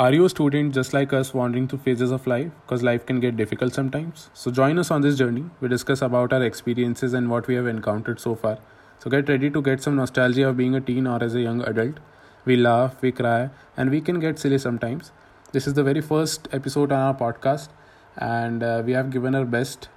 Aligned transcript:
Are 0.00 0.14
you 0.14 0.24
a 0.24 0.30
student 0.30 0.72
just 0.72 0.94
like 0.94 1.12
us 1.12 1.34
wandering 1.34 1.68
through 1.68 1.80
phases 1.80 2.10
of 2.10 2.26
life? 2.26 2.50
Because 2.62 2.82
life 2.82 3.04
can 3.04 3.20
get 3.20 3.36
difficult 3.36 3.74
sometimes. 3.74 4.30
So 4.32 4.50
join 4.50 4.78
us 4.78 4.90
on 4.90 5.02
this 5.02 5.18
journey. 5.18 5.44
We 5.60 5.68
discuss 5.68 6.00
about 6.00 6.32
our 6.32 6.42
experiences 6.42 7.12
and 7.12 7.28
what 7.28 7.46
we 7.46 7.54
have 7.56 7.66
encountered 7.66 8.18
so 8.18 8.34
far. 8.34 8.56
So 8.98 9.10
get 9.10 9.28
ready 9.28 9.50
to 9.50 9.60
get 9.60 9.82
some 9.82 9.96
nostalgia 9.96 10.48
of 10.48 10.56
being 10.56 10.74
a 10.74 10.80
teen 10.80 11.06
or 11.06 11.22
as 11.22 11.34
a 11.34 11.42
young 11.42 11.60
adult. 11.64 12.00
We 12.46 12.56
laugh, 12.56 13.02
we 13.02 13.12
cry, 13.12 13.50
and 13.76 13.90
we 13.90 14.00
can 14.00 14.20
get 14.20 14.38
silly 14.38 14.56
sometimes. 14.56 15.12
This 15.52 15.66
is 15.66 15.74
the 15.74 15.84
very 15.84 16.00
first 16.00 16.48
episode 16.50 16.92
on 16.92 16.98
our 16.98 17.14
podcast, 17.14 17.68
and 18.16 18.62
uh, 18.62 18.82
we 18.82 18.92
have 18.92 19.10
given 19.10 19.34
our 19.34 19.44
best. 19.44 19.90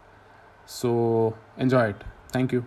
So 0.65 1.37
enjoy 1.57 1.91
it. 1.91 2.03
Thank 2.33 2.51
you. 2.51 2.65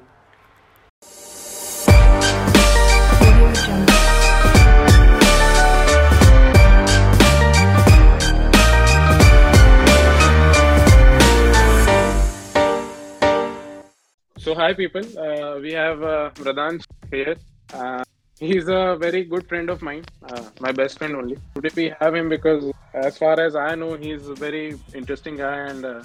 So 14.46 14.54
hi 14.54 14.74
people, 14.74 15.02
uh, 15.18 15.58
we 15.58 15.72
have 15.72 16.04
uh, 16.04 16.30
Radhan 16.36 16.80
here. 17.10 17.34
Uh, 17.74 18.04
he's 18.38 18.68
a 18.68 18.96
very 18.96 19.24
good 19.24 19.48
friend 19.48 19.68
of 19.68 19.82
mine, 19.82 20.04
uh, 20.22 20.44
my 20.60 20.70
best 20.70 20.98
friend 20.98 21.16
only. 21.16 21.36
Today 21.56 21.70
we 21.74 21.92
have 21.98 22.14
him 22.14 22.28
because, 22.28 22.72
as 22.94 23.18
far 23.18 23.40
as 23.40 23.56
I 23.56 23.74
know, 23.74 23.96
he's 23.96 24.28
a 24.28 24.36
very 24.36 24.78
interesting 24.94 25.36
guy, 25.36 25.56
and 25.70 25.84
uh, 25.84 26.04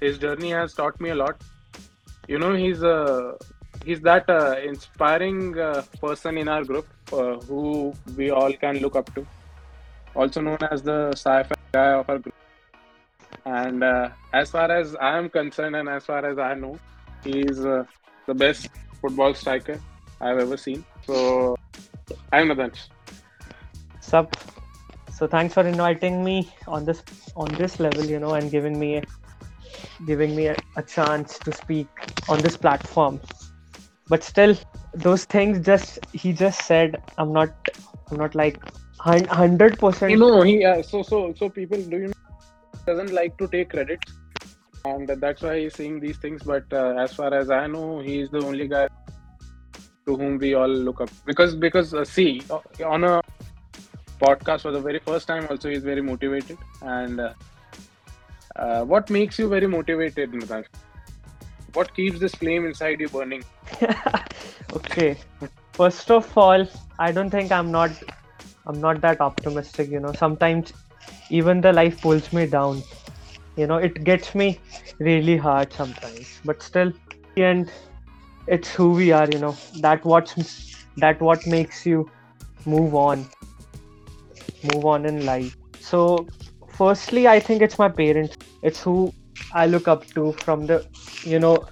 his 0.00 0.16
journey 0.16 0.48
has 0.52 0.72
taught 0.72 0.98
me 0.98 1.10
a 1.10 1.14
lot. 1.14 1.42
You 2.26 2.38
know, 2.38 2.54
he's 2.54 2.82
uh, 2.82 3.36
he's 3.84 4.00
that 4.00 4.30
uh, 4.30 4.56
inspiring 4.64 5.52
person 6.00 6.38
in 6.38 6.48
our 6.48 6.64
group 6.64 6.88
who 7.10 7.92
we 8.16 8.30
all 8.30 8.54
can 8.54 8.78
look 8.78 8.96
up 8.96 9.14
to. 9.14 9.26
Also 10.14 10.40
known 10.40 10.58
as 10.70 10.80
the 10.80 11.10
sci-fi 11.12 11.54
guy 11.74 11.92
of 11.92 12.08
our 12.08 12.18
group. 12.18 12.34
And 13.44 13.84
as 14.32 14.50
far 14.50 14.70
as 14.70 14.96
I 14.96 15.18
am 15.18 15.28
concerned, 15.28 15.76
and 15.76 15.90
as 15.90 16.06
far 16.06 16.24
as 16.24 16.38
I 16.38 16.54
know, 16.54 16.78
he's 17.24 17.64
uh, 17.64 17.84
the 18.26 18.34
best 18.34 18.68
football 19.00 19.34
striker 19.34 19.80
I've 20.20 20.38
ever 20.38 20.56
seen. 20.56 20.84
So 21.06 21.56
I'm 22.32 22.48
Mradansh. 22.48 22.88
Sup. 24.00 24.36
So 25.12 25.26
thanks 25.26 25.54
for 25.54 25.66
inviting 25.66 26.24
me 26.24 26.52
on 26.66 26.84
this 26.84 27.02
on 27.36 27.48
this 27.54 27.80
level, 27.80 28.04
you 28.04 28.18
know, 28.18 28.34
and 28.34 28.50
giving 28.50 28.78
me 28.78 29.02
giving 30.06 30.34
me 30.36 30.46
a, 30.48 30.56
a 30.76 30.82
chance 30.82 31.38
to 31.38 31.52
speak 31.52 31.88
on 32.28 32.40
this 32.40 32.56
platform. 32.56 33.20
But 34.08 34.22
still, 34.22 34.56
those 34.92 35.24
things 35.24 35.64
just 35.64 35.98
he 36.12 36.32
just 36.32 36.62
said. 36.62 37.02
I'm 37.18 37.32
not 37.32 37.50
I'm 38.10 38.18
not 38.18 38.34
like 38.34 38.58
hundred 38.98 39.78
percent. 39.78 40.10
You 40.10 40.18
know, 40.18 40.42
he 40.42 40.64
uh, 40.64 40.82
so 40.82 41.02
so 41.02 41.32
so 41.34 41.48
people 41.48 41.78
do 41.78 41.96
you 41.96 42.06
know 42.08 42.12
doesn't 42.86 43.12
like 43.12 43.36
to 43.38 43.48
take 43.48 43.70
credit, 43.70 44.00
and 44.84 45.08
that's 45.08 45.42
why 45.42 45.60
he's 45.60 45.74
saying 45.74 46.00
these 46.00 46.18
things. 46.18 46.42
But 46.42 46.64
uh, 46.72 46.94
as 46.98 47.14
far 47.14 47.32
as 47.34 47.50
I 47.50 47.66
know, 47.66 48.00
he's 48.00 48.30
the 48.30 48.38
only 48.38 48.68
guy 48.68 48.88
to 50.06 50.16
whom 50.16 50.38
we 50.38 50.54
all 50.54 50.68
look 50.68 51.00
up 51.00 51.10
because 51.24 51.54
because 51.54 51.94
uh, 51.94 52.04
see 52.04 52.42
uh, 52.50 52.60
on 52.84 53.04
a 53.04 53.22
podcast 54.20 54.60
for 54.60 54.70
the 54.70 54.80
very 54.80 54.98
first 54.98 55.26
time 55.26 55.46
also 55.48 55.70
he's 55.70 55.82
very 55.82 56.02
motivated 56.02 56.58
and 56.82 57.20
uh, 57.20 57.32
uh, 58.56 58.84
what 58.84 59.08
makes 59.08 59.38
you 59.38 59.48
very 59.48 59.66
motivated 59.66 60.30
Natash? 60.32 60.66
what 61.72 61.94
keeps 61.96 62.20
this 62.20 62.34
flame 62.34 62.66
inside 62.66 63.00
you 63.00 63.08
burning 63.08 63.42
okay. 64.74 65.16
First 65.72 66.10
of 66.10 66.36
all, 66.38 66.66
I 66.98 67.12
don't 67.12 67.30
think 67.30 67.50
I'm 67.50 67.70
not 67.70 67.90
I'm 68.66 68.80
not 68.80 69.00
that 69.00 69.20
optimistic, 69.20 69.90
you 69.90 70.00
know. 70.00 70.12
Sometimes 70.12 70.72
even 71.30 71.60
the 71.60 71.72
life 71.72 72.00
pulls 72.00 72.32
me 72.32 72.46
down. 72.46 72.82
You 73.56 73.66
know, 73.66 73.76
it 73.76 74.02
gets 74.04 74.34
me 74.34 74.60
really 74.98 75.36
hard 75.36 75.72
sometimes. 75.72 76.40
But 76.44 76.62
still 76.62 76.92
and 77.36 77.70
it's 78.46 78.74
who 78.74 78.90
we 78.92 79.12
are, 79.12 79.28
you 79.30 79.38
know. 79.38 79.56
That 79.80 80.04
what's 80.04 80.74
that 80.96 81.20
what 81.20 81.46
makes 81.46 81.86
you 81.86 82.10
move 82.66 82.94
on. 82.94 83.26
Move 84.74 84.84
on 84.86 85.06
in 85.06 85.24
life. 85.24 85.56
So 85.80 86.26
firstly 86.68 87.28
I 87.28 87.40
think 87.40 87.62
it's 87.62 87.78
my 87.78 87.88
parents. 87.88 88.36
It's 88.62 88.82
who 88.82 89.12
I 89.52 89.66
look 89.66 89.88
up 89.88 90.06
to 90.14 90.32
from 90.32 90.66
the 90.66 90.86
you 91.24 91.38
know 91.38 91.64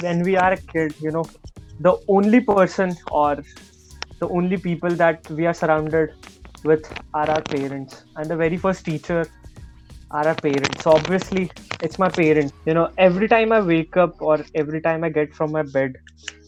when 0.00 0.22
we 0.22 0.36
are 0.36 0.52
a 0.52 0.56
kid, 0.56 0.94
you 1.00 1.10
know, 1.10 1.24
the 1.80 1.96
only 2.08 2.40
person 2.40 2.96
or 3.10 3.38
the 4.18 4.28
only 4.28 4.56
people 4.56 4.94
that 4.94 5.28
we 5.30 5.46
are 5.46 5.54
surrounded 5.54 6.10
with 6.64 6.86
are 7.14 7.28
our 7.30 7.42
parents 7.42 8.04
and 8.16 8.30
the 8.30 8.36
very 8.36 8.56
first 8.56 8.84
teacher 8.84 9.26
are 10.10 10.26
our 10.28 10.34
parents. 10.34 10.82
So 10.82 10.92
obviously 10.92 11.50
it's 11.80 11.98
my 11.98 12.10
parents. 12.10 12.52
You 12.66 12.74
know 12.74 12.88
every 12.98 13.28
time 13.28 13.52
i 13.52 13.60
wake 13.60 13.96
up 13.96 14.16
or 14.20 14.46
every 14.54 14.80
time 14.80 15.04
i 15.04 15.08
get 15.10 15.34
from 15.34 15.52
my 15.52 15.62
bed 15.62 15.92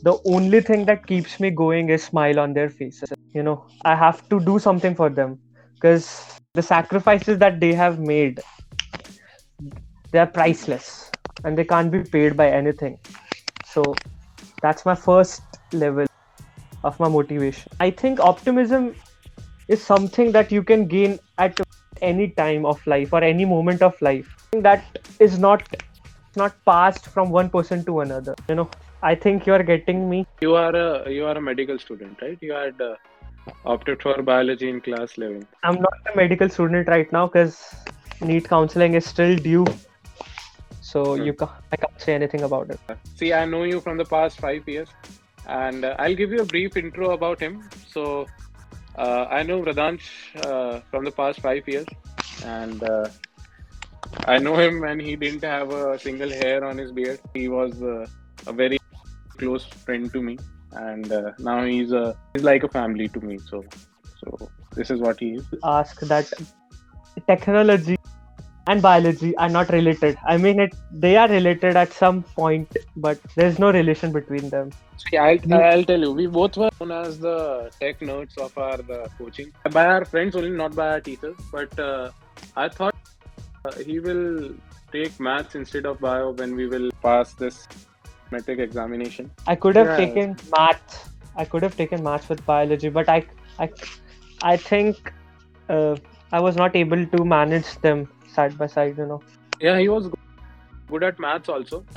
the 0.02 0.16
only 0.26 0.60
thing 0.60 0.84
that 0.86 1.06
keeps 1.06 1.38
me 1.40 1.50
going 1.50 1.88
is 1.90 2.04
smile 2.04 2.38
on 2.40 2.54
their 2.54 2.70
faces. 2.70 3.12
You 3.34 3.42
know 3.42 3.66
i 3.84 3.94
have 3.96 4.22
to 4.30 4.40
do 4.40 4.58
something 4.58 4.94
for 4.94 5.10
them 5.10 5.38
because 5.80 6.08
the 6.54 6.62
sacrifices 6.62 7.38
that 7.38 7.60
they 7.60 7.74
have 7.74 7.98
made 7.98 8.40
they 10.12 10.18
are 10.18 10.26
priceless 10.26 11.12
and 11.44 11.56
they 11.56 11.64
can't 11.64 11.90
be 11.90 12.02
paid 12.04 12.36
by 12.36 12.50
anything. 12.50 12.98
So 13.64 13.94
that's 14.62 14.84
my 14.84 14.94
first 14.94 15.42
level 15.72 16.06
of 16.84 16.98
my 17.00 17.08
motivation. 17.08 17.72
I 17.80 17.90
think 17.90 18.20
optimism 18.20 18.96
is 19.68 19.82
something 19.84 20.32
that 20.32 20.52
you 20.52 20.62
can 20.62 20.86
gain 20.88 21.18
at 21.38 21.60
any 22.02 22.28
time 22.42 22.66
of 22.66 22.86
life 22.86 23.10
or 23.12 23.22
any 23.24 23.44
moment 23.44 23.82
of 23.82 24.00
life 24.02 24.28
that 24.68 24.98
is 25.20 25.38
not 25.38 25.64
not 26.36 26.56
passed 26.66 27.08
from 27.14 27.30
one 27.30 27.50
person 27.50 27.84
to 27.86 28.00
another 28.00 28.34
you 28.48 28.54
know. 28.56 28.70
I 29.02 29.14
think 29.16 29.46
you 29.46 29.54
are 29.54 29.62
getting 29.62 30.08
me. 30.10 30.24
You 30.42 30.54
are 30.56 30.74
a 30.76 31.10
you 31.10 31.26
are 31.26 31.36
a 31.38 31.40
medical 31.40 31.78
student 31.78 32.18
right? 32.22 32.38
You 32.40 32.52
had 32.52 32.80
uh, 32.80 32.96
opted 33.64 34.02
for 34.02 34.22
biology 34.22 34.68
in 34.68 34.80
class 34.80 35.16
11 35.18 35.46
i'm 35.64 35.76
not 35.84 36.10
a 36.12 36.16
medical 36.16 36.48
student 36.48 36.88
right 36.88 37.12
now 37.12 37.26
because 37.26 37.56
NEET 38.20 38.48
counseling 38.48 38.94
is 38.94 39.06
still 39.06 39.36
due. 39.36 39.66
So 40.80 41.14
Hmm. 41.14 41.26
you 41.26 41.34
ca- 41.34 41.60
i 41.72 41.76
can't 41.76 42.00
say 42.00 42.14
anything 42.14 42.42
about 42.44 42.70
it. 42.70 42.80
See, 43.14 43.32
I 43.32 43.44
know 43.44 43.64
you 43.64 43.80
from 43.80 43.96
the 43.98 44.04
past 44.04 44.38
five 44.38 44.66
years, 44.68 44.90
and 45.46 45.84
uh, 45.84 45.94
I'll 45.98 46.14
give 46.14 46.30
you 46.30 46.40
a 46.42 46.46
brief 46.46 46.76
intro 46.76 47.12
about 47.12 47.40
him. 47.40 47.70
So, 47.84 48.28
uh, 48.96 49.26
I 49.30 49.42
know 49.42 49.62
Mradansh 49.62 50.08
uh, 50.44 50.80
from 50.90 51.04
the 51.04 51.10
past 51.10 51.40
five 51.40 51.66
years, 51.66 51.86
and 52.44 52.82
uh, 52.82 53.08
I 54.26 54.38
know 54.38 54.56
him 54.56 54.80
when 54.80 55.00
he 55.00 55.16
didn't 55.16 55.44
have 55.44 55.70
a 55.70 55.98
single 55.98 56.30
hair 56.30 56.64
on 56.64 56.78
his 56.78 56.92
beard. 56.92 57.20
He 57.34 57.48
was 57.48 57.82
uh, 57.82 58.06
a 58.46 58.52
very 58.52 58.78
close 59.38 59.64
friend 59.64 60.12
to 60.12 60.22
me, 60.22 60.38
and 60.72 61.10
uh, 61.12 61.32
now 61.38 61.64
he's 61.64 61.92
a 61.92 62.14
he's 62.34 62.44
like 62.44 62.64
a 62.64 62.68
family 62.68 63.08
to 63.08 63.20
me. 63.20 63.38
So, 63.48 63.64
so 64.16 64.50
this 64.74 64.90
is 64.90 65.00
what 65.00 65.20
he 65.20 65.30
is. 65.32 65.46
ask 65.64 66.00
that 66.00 66.26
technology 67.26 67.96
and 68.66 68.82
biology 68.82 69.34
are 69.36 69.48
not 69.48 69.70
related 69.70 70.16
i 70.26 70.36
mean 70.36 70.60
it 70.66 70.74
they 71.06 71.16
are 71.16 71.28
related 71.28 71.76
at 71.76 71.92
some 71.92 72.22
point 72.40 72.76
but 72.96 73.18
there's 73.36 73.58
no 73.58 73.70
relation 73.72 74.12
between 74.12 74.48
them 74.50 74.70
See, 74.98 75.16
I'll, 75.16 75.38
I'll 75.54 75.84
tell 75.84 76.00
you, 76.00 76.12
we 76.12 76.26
both 76.26 76.56
were 76.56 76.70
known 76.80 76.92
as 76.92 77.18
the 77.18 77.70
tech 77.80 78.00
nerds 78.00 78.36
of 78.38 78.56
our 78.56 78.76
the 78.78 79.08
coaching 79.18 79.52
by 79.70 79.84
our 79.86 80.04
friends 80.04 80.36
only, 80.36 80.50
not 80.50 80.74
by 80.74 80.88
our 80.90 81.00
teachers. 81.00 81.36
But 81.50 81.76
uh, 81.78 82.10
I 82.56 82.68
thought 82.68 82.94
uh, 83.64 83.72
he 83.84 83.98
will 84.00 84.54
take 84.92 85.18
maths 85.20 85.54
instead 85.54 85.86
of 85.86 86.00
bio 86.00 86.30
when 86.30 86.54
we 86.54 86.66
will 86.68 86.90
pass 87.02 87.34
this 87.34 87.66
matric 88.30 88.58
examination. 88.58 89.30
i 89.46 89.54
could 89.62 89.76
have 89.76 89.90
Yeah. 89.90 89.96
taken 89.96 90.36
math 90.56 90.96
i 91.36 91.44
could 91.44 91.62
have 91.66 91.76
taken 91.76 92.02
maths 92.06 92.28
with 92.32 92.44
biology 92.46 92.88
but 92.98 93.08
i 93.14 93.18
i, 93.64 93.68
I 94.52 94.56
think 94.56 95.12
uh, 95.68 95.96
i 96.32 96.40
was 96.46 96.56
not 96.62 96.76
able 96.82 97.04
to 97.14 97.24
manage 97.24 97.70
them 97.86 98.08
side 98.32 98.56
by 98.58 98.66
side 98.66 98.96
you 98.98 99.06
know. 99.06 99.22
Yeah, 99.60 99.78
he 99.78 99.88
was 99.88 100.08
good 100.88 101.04
at 101.04 101.18
maths 101.18 101.48
also, 101.48 101.86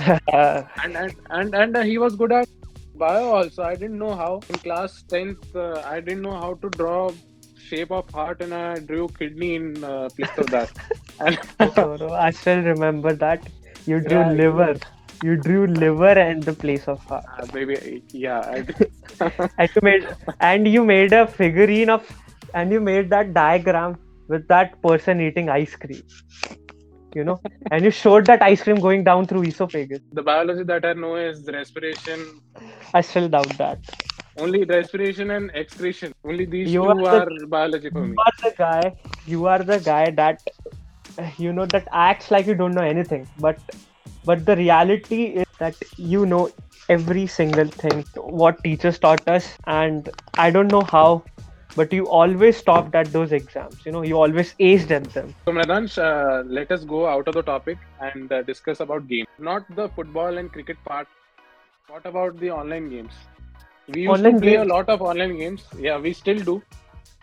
and 0.82 0.96
and 0.96 1.14
and, 1.30 1.54
and 1.54 1.76
uh, 1.76 1.82
he 1.82 1.98
was 1.98 2.16
good 2.16 2.32
at 2.32 2.46
bio 2.94 3.30
also. 3.32 3.62
I 3.62 3.74
didn't 3.74 3.98
know 3.98 4.14
how. 4.14 4.40
In 4.48 4.58
class 4.58 5.02
tenth. 5.10 5.54
Uh, 5.54 5.82
I 5.84 6.00
didn't 6.00 6.22
know 6.22 6.36
how 6.36 6.54
to 6.54 6.70
draw 6.70 7.10
shape 7.56 7.90
of 7.92 8.10
heart, 8.10 8.42
and 8.42 8.54
I 8.54 8.78
drew 8.80 9.08
kidney 9.18 9.54
in 9.56 9.84
uh, 9.84 10.10
place 10.16 10.36
of 10.38 10.50
that. 10.50 10.70
And 11.20 11.38
so, 11.74 12.12
i 12.12 12.30
still 12.30 12.62
remember 12.62 13.14
that. 13.16 13.48
You 13.86 14.00
drew 14.00 14.22
Yeah, 14.22 14.30
liver. 14.42 14.76
you 15.22 15.36
drew 15.36 15.66
liver 15.66 16.12
and 16.26 16.44
the 16.44 16.52
place 16.52 16.86
of 16.88 17.02
heart. 17.04 17.24
Uh, 17.38 17.46
maybe 17.52 18.04
yeah, 18.12 18.40
I 18.40 18.66
and 19.58 19.70
you 19.74 19.80
made 19.82 20.08
and 20.40 20.68
you 20.68 20.84
made 20.84 21.12
a 21.12 21.26
figurine 21.26 21.90
of 21.90 22.06
and 22.54 22.72
you 22.72 22.80
made 22.80 23.10
that 23.10 23.32
diagram 23.34 23.96
with 24.28 24.46
that 24.48 24.80
person 24.82 25.20
eating 25.20 25.48
ice 25.48 25.76
cream 25.76 26.02
you 27.14 27.24
know 27.24 27.40
and 27.70 27.84
you 27.84 27.90
showed 27.90 28.26
that 28.26 28.42
ice 28.42 28.62
cream 28.62 28.80
going 28.80 29.04
down 29.04 29.26
through 29.26 29.44
esophagus 29.44 30.00
the 30.12 30.22
biology 30.22 30.64
that 30.64 30.84
I 30.84 30.92
know 30.94 31.16
is 31.16 31.46
respiration. 31.52 32.40
i 32.94 33.00
still 33.02 33.28
doubt 33.28 33.56
that 33.58 33.78
only 34.36 34.64
respiration 34.64 35.30
and 35.30 35.50
excretion. 35.54 36.12
Only 36.24 36.46
these 36.46 36.74
You 36.74 36.84
two 36.84 37.04
are 37.06 37.06
are, 37.06 37.28
biology 37.46 37.90
for 37.90 38.06
me. 38.06 38.18
You 38.18 38.22
are 38.26 38.32
the 38.42 38.52
guy. 38.58 38.96
You 39.24 39.46
are 39.46 39.62
the 39.62 39.78
guy 39.80 40.10
that 40.10 40.40
you 41.38 41.52
know 41.52 41.66
that 41.66 41.86
acts 41.92 42.30
like 42.30 42.46
you 42.46 42.54
don't 42.54 42.74
know 42.74 42.82
anything, 42.82 43.28
but 43.36 43.60
but 44.24 44.44
the 44.46 44.56
reality 44.56 45.24
is 45.42 45.46
that 45.58 45.76
you 45.96 46.26
know 46.26 46.54
every 46.88 47.26
single 47.26 47.70
thing 47.78 48.06
what 48.16 48.62
teachers 48.64 48.98
taught 48.98 49.28
us, 49.28 49.58
and 49.66 50.10
I 50.36 50.50
don't 50.50 50.70
know 50.70 50.84
how, 50.84 51.24
but 51.76 51.92
you 51.92 52.08
always 52.08 52.56
stopped 52.56 52.94
at 52.96 53.12
those 53.12 53.32
exams. 53.32 53.84
You 53.86 53.92
know, 53.92 54.02
you 54.02 54.16
always 54.18 54.54
aced 54.56 54.90
at 54.90 55.12
them. 55.14 55.34
So, 55.46 55.52
Mradansh, 55.52 55.98
uh, 55.98 56.42
let 56.46 56.70
us 56.72 56.84
go 56.84 57.06
out 57.06 57.28
of 57.28 57.34
the 57.34 57.42
topic 57.42 57.78
and 58.00 58.30
uh, 58.32 58.42
discuss 58.42 58.80
about 58.80 59.06
games. 59.08 59.28
Not 59.38 59.64
the 59.76 59.88
football 59.88 60.38
and 60.38 60.52
cricket 60.52 60.76
part. 60.84 61.08
What 61.88 62.06
about 62.06 62.38
the 62.38 62.50
online 62.50 62.88
games? 62.90 63.14
We 63.88 64.02
used 64.02 64.22
Online 64.22 64.30
to 64.30 64.32
play 64.32 64.54
games? 64.54 64.56
a 64.56 64.64
lot 64.64 64.88
of 64.88 65.02
online 65.02 65.36
games. 65.36 65.64
Yeah, 65.78 65.98
we 65.98 66.12
still 66.12 66.38
do. 66.44 66.62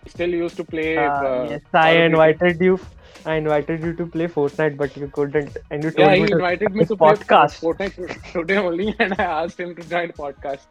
We 0.06 0.10
still 0.12 0.30
used 0.30 0.58
to 0.58 0.64
play. 0.66 1.08
Uh, 1.16 1.24
uh, 1.24 1.50
yes, 1.50 1.62
I 1.74 1.92
invited 1.92 2.60
you. 2.62 2.80
I 3.26 3.36
invited 3.36 3.82
you 3.84 3.94
to 3.96 4.06
play 4.08 4.28
Fortnite, 4.28 4.78
but 4.78 4.96
you 4.98 5.08
couldn't, 5.08 5.58
and 5.72 5.84
you 5.84 5.92
told 5.92 6.14
Yeah, 6.14 6.16
me 6.18 6.26
he 6.26 6.30
to 6.30 6.42
invited 6.42 6.74
me 6.74 6.84
this 6.84 6.92
to 6.92 6.96
play 6.98 7.14
podcast. 7.16 7.62
Fortnite 7.62 7.96
to- 7.96 8.32
today 8.34 8.58
only, 8.58 8.96
and 9.00 9.14
I 9.14 9.24
asked 9.24 9.60
him 9.60 9.76
to 9.76 9.84
join 9.84 10.12
podcast. 10.12 10.68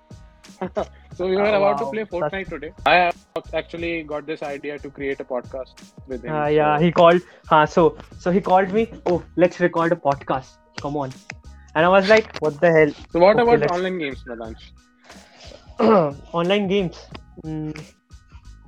so 1.16 1.26
we 1.28 1.36
were 1.36 1.42
Oh, 1.46 1.54
about 1.60 1.78
to 1.78 1.84
wow. 1.84 1.90
play 1.92 2.04
That's- 2.04 2.12
Fortnite 2.12 2.48
today. 2.48 2.72
I 2.86 3.12
actually 3.60 4.02
got 4.02 4.26
this 4.26 4.42
idea 4.42 4.78
to 4.78 4.90
create 4.90 5.20
a 5.20 5.24
podcast 5.24 5.74
with 6.06 6.24
him. 6.24 6.34
Uh, 6.34 6.46
yeah, 6.46 6.76
so- 6.78 6.84
he 6.84 6.92
called. 6.92 7.20
Huh, 7.48 7.66
so 7.66 7.96
so 8.18 8.30
he 8.30 8.40
called 8.40 8.72
me. 8.72 8.86
Oh, 9.06 9.22
let's 9.36 9.60
record 9.60 9.92
a 9.92 9.96
podcast. 9.96 10.56
Come 10.80 10.96
on. 10.96 11.12
And 11.74 11.86
I 11.86 11.88
was 11.88 12.08
like, 12.08 12.38
what 12.40 12.60
the 12.60 12.70
hell? 12.78 12.92
So 13.12 13.20
what 13.20 13.36
Okay, 13.36 13.42
about 13.42 13.60
let's- 13.60 13.72
online 13.78 13.98
games, 13.98 14.24
Mradansh? 14.28 14.64
Online 16.32 16.68
games. 16.68 16.98
Mm, 17.44 17.78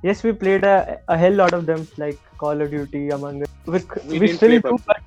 yes, 0.03 0.23
we 0.23 0.31
played 0.33 0.63
a, 0.63 0.99
a 1.07 1.17
hell 1.17 1.33
lot 1.33 1.53
of 1.53 1.65
them, 1.65 1.87
like 1.97 2.19
Call 2.37 2.61
of 2.61 2.71
Duty, 2.71 3.09
Among 3.09 3.43
Us. 3.43 3.49
We, 3.65 3.79
We 4.07 4.19
we 4.19 4.27
didn't 4.27 4.37
still 4.37 4.49
play 4.49 4.59
do, 4.59 4.77
PUBG. 4.77 4.85
but 4.85 5.01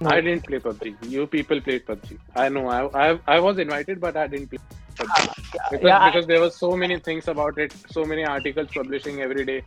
No. 0.00 0.10
I 0.10 0.20
didn't 0.20 0.44
play 0.46 0.58
PUBG. 0.58 1.10
You 1.12 1.26
people 1.26 1.60
played 1.60 1.86
PUBG. 1.86 2.18
I 2.36 2.48
know. 2.48 2.66
I 2.68 2.80
I, 3.06 3.18
I 3.36 3.40
was 3.40 3.58
invited, 3.58 4.00
but 4.00 4.16
I 4.16 4.26
didn't 4.26 4.48
play 4.48 4.58
PUBG 4.98 5.28
ah, 5.60 5.70
because, 5.70 5.82
yeah, 5.82 5.98
I- 5.98 6.12
there 6.26 6.40
were 6.40 6.50
so 6.50 6.76
many 6.76 6.98
things 7.00 7.28
about 7.28 7.58
it, 7.58 7.72
so 7.86 8.06
many 8.06 8.24
articles 8.24 8.70
publishing 8.72 9.20
every 9.20 9.44
day. 9.44 9.62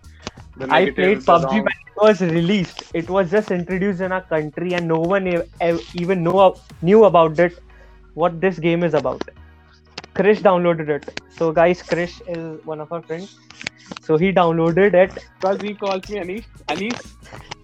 I 0.69 0.85
played 0.87 1.25
PUBG 1.25 1.59
when 1.65 1.75
it 1.87 1.95
was 2.01 2.21
released. 2.21 2.83
It 2.93 3.09
was 3.09 3.29
just 3.31 3.51
introduced 3.51 4.01
in 4.01 4.11
our 4.11 4.23
country, 4.33 4.73
and 4.73 4.87
no 4.87 4.99
one 5.13 5.27
e- 5.27 5.41
e- 5.69 5.79
even 5.93 6.23
know 6.23 6.61
knew 6.81 7.03
about 7.09 7.39
it. 7.39 7.59
What 8.13 8.39
this 8.41 8.59
game 8.59 8.83
is 8.83 8.93
about. 9.01 9.21
Krish 10.15 10.41
downloaded 10.49 10.89
it. 10.97 11.15
So 11.39 11.51
guys, 11.51 11.83
Krish 11.93 12.21
is 12.37 12.63
one 12.65 12.79
of 12.81 12.91
our 12.91 13.01
friends. 13.03 13.39
So 14.01 14.17
he 14.17 14.31
downloaded 14.31 14.93
it. 15.05 15.17
because 15.41 15.61
he 15.61 15.75
calls 15.75 16.07
me 16.09 16.19
Anish, 16.19 16.47
Anish, 16.69 17.01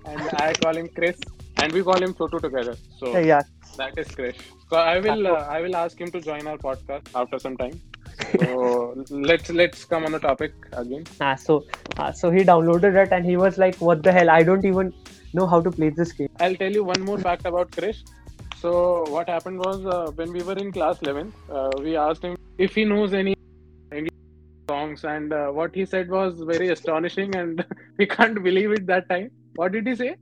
and 0.05 0.29
I 0.29 0.55
call 0.55 0.77
him 0.77 0.89
Chris, 0.95 1.17
and 1.59 1.73
we 1.73 1.83
call 1.83 2.01
him 2.01 2.13
Sotu 2.13 2.41
together. 2.41 2.75
So 2.99 3.17
Yeah, 3.17 3.43
that 3.77 3.97
is 3.97 4.07
Krish. 4.07 4.41
So 4.69 4.77
I 4.77 4.99
will 4.99 5.27
uh, 5.27 5.45
I 5.57 5.61
will 5.61 5.75
ask 5.75 5.99
him 5.99 6.11
to 6.11 6.21
join 6.21 6.47
our 6.47 6.57
podcast 6.57 7.07
after 7.15 7.39
some 7.39 7.57
time. 7.57 7.79
So 8.31 9.05
let's 9.09 9.49
let's 9.49 9.85
come 9.85 10.05
on 10.05 10.11
the 10.11 10.19
topic 10.19 10.53
again. 10.73 11.05
Ah, 11.21 11.35
so 11.35 11.63
ah, 11.97 12.11
so 12.11 12.31
he 12.31 12.43
downloaded 12.51 13.01
it 13.05 13.11
and 13.11 13.25
he 13.25 13.37
was 13.37 13.57
like, 13.57 13.75
"What 13.89 14.03
the 14.03 14.11
hell? 14.19 14.29
I 14.29 14.43
don't 14.43 14.65
even 14.65 14.93
know 15.33 15.47
how 15.47 15.61
to 15.61 15.71
play 15.79 15.89
this 15.89 16.11
game." 16.11 16.29
I'll 16.39 16.55
tell 16.63 16.79
you 16.79 16.83
one 16.83 17.01
more 17.11 17.17
fact 17.29 17.45
about 17.45 17.71
Krish. 17.71 18.03
So 18.59 18.75
what 19.15 19.29
happened 19.29 19.59
was 19.59 19.85
uh, 19.85 20.11
when 20.15 20.31
we 20.33 20.41
were 20.41 20.57
in 20.65 20.71
class 20.71 21.01
11, 21.03 21.31
uh, 21.49 21.69
we 21.79 21.95
asked 21.95 22.23
him 22.23 22.35
if 22.57 22.73
he 22.73 22.85
knows 22.85 23.13
any 23.13 23.35
English 23.91 24.09
songs, 24.69 25.03
and 25.03 25.31
uh, 25.31 25.49
what 25.49 25.75
he 25.75 25.85
said 25.85 26.09
was 26.09 26.41
very 26.53 26.69
astonishing, 26.69 27.35
and 27.35 27.63
we 27.99 28.07
can't 28.07 28.43
believe 28.43 28.71
it 28.71 28.87
that 28.87 29.07
time. 29.09 29.29
What 29.55 29.71
did 29.73 29.85
he 29.87 29.95
say? 29.95 30.15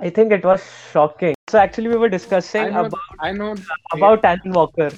I 0.00 0.10
think 0.10 0.32
it 0.32 0.44
was 0.44 0.62
shocking. 0.92 1.34
So 1.48 1.58
actually, 1.58 1.88
we 1.88 1.96
were 1.96 2.08
discussing 2.08 2.66
I 2.66 2.70
know, 2.70 2.86
about 2.86 3.00
I 3.18 3.32
know. 3.32 3.54
about 3.92 4.24
Alan 4.24 4.52
Walker. 4.52 4.90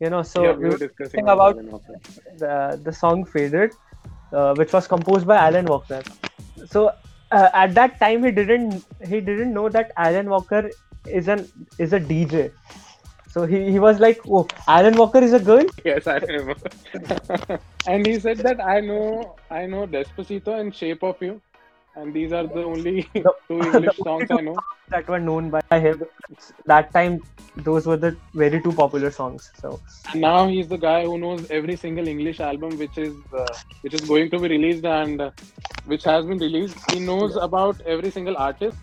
You 0.00 0.10
know, 0.10 0.22
so 0.22 0.42
yeah, 0.42 0.52
we 0.52 0.62
we 0.62 0.68
were 0.68 0.76
were 0.76 0.78
discussing 0.78 1.28
about 1.28 1.56
Alan 1.56 1.70
the 2.38 2.80
the 2.84 2.92
song 2.92 3.24
"Faded," 3.24 3.72
uh, 4.32 4.54
which 4.54 4.72
was 4.72 4.86
composed 4.86 5.26
by 5.26 5.36
Alan 5.36 5.66
Walker. 5.66 6.02
So 6.64 6.90
uh, 7.30 7.48
at 7.54 7.74
that 7.74 7.98
time, 8.00 8.24
he 8.24 8.30
didn't 8.32 8.84
he 9.04 9.20
didn't 9.20 9.52
know 9.52 9.68
that 9.68 9.92
Alan 9.96 10.28
Walker 10.28 10.70
is 11.06 11.28
an 11.28 11.48
is 11.78 11.92
a 11.92 12.00
DJ. 12.00 12.50
So 13.28 13.44
he, 13.46 13.70
he 13.72 13.78
was 13.78 14.00
like, 14.00 14.20
"Oh, 14.28 14.46
Alan 14.68 14.96
Walker 14.96 15.18
is 15.18 15.32
a 15.32 15.40
girl." 15.40 15.64
Yes, 15.84 16.06
I 16.06 16.18
remember. 16.18 16.70
and 17.86 18.06
he 18.06 18.18
said 18.18 18.38
that 18.42 18.60
I 18.60 18.80
know 18.80 19.36
I 19.50 19.66
know 19.66 19.86
Despacito 19.86 20.58
and 20.58 20.74
Shape 20.74 21.02
of 21.02 21.20
You, 21.22 21.40
and 21.96 22.14
these 22.14 22.32
are 22.32 22.46
the 22.46 22.62
only 22.62 23.08
The- 23.14 23.34
two 23.48 23.60
English 23.60 23.96
songs 24.02 24.30
only 24.30 24.42
I 24.42 24.42
know. 24.42 24.62
that 24.90 25.08
were 25.08 25.20
known 25.20 25.50
by 25.50 25.60
him. 25.78 26.02
That 26.66 26.92
time, 26.92 27.20
those 27.56 27.86
were 27.86 27.96
the 27.96 28.16
very 28.34 28.60
two 28.62 28.72
popular 28.72 29.10
songs. 29.10 29.50
So 29.56 29.80
And 30.12 30.20
now 30.20 30.46
he's 30.48 30.68
the 30.68 30.76
guy 30.78 31.02
who 31.04 31.18
knows 31.18 31.46
every 31.50 31.76
single 31.76 32.08
English 32.08 32.40
album 32.40 32.76
which 32.78 32.98
is 32.98 33.14
uh, 33.32 33.54
which 33.82 33.94
is 33.94 34.04
going 34.04 34.30
to 34.30 34.40
be 34.40 34.48
released 34.48 34.84
and 34.84 35.20
uh, 35.20 35.30
which 35.84 36.04
has 36.04 36.24
been 36.26 36.38
released. 36.38 36.76
He 36.92 37.00
knows 37.00 37.36
about 37.36 37.80
every 37.86 38.10
single 38.10 38.36
artist, 38.36 38.78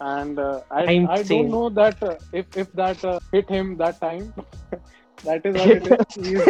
and 0.00 0.38
uh, 0.38 0.60
I 0.70 0.90
I'm 0.90 1.08
I 1.08 1.22
don't 1.22 1.50
know 1.50 1.68
that 1.80 2.02
uh, 2.02 2.16
if 2.32 2.46
if 2.54 2.72
that 2.72 3.04
uh, 3.04 3.18
hit 3.32 3.48
him 3.48 3.76
that 3.78 4.00
time. 4.00 4.32
that 5.24 5.44
is 5.46 5.54
what 5.54 5.72
it 5.72 5.86
is. 5.86 6.46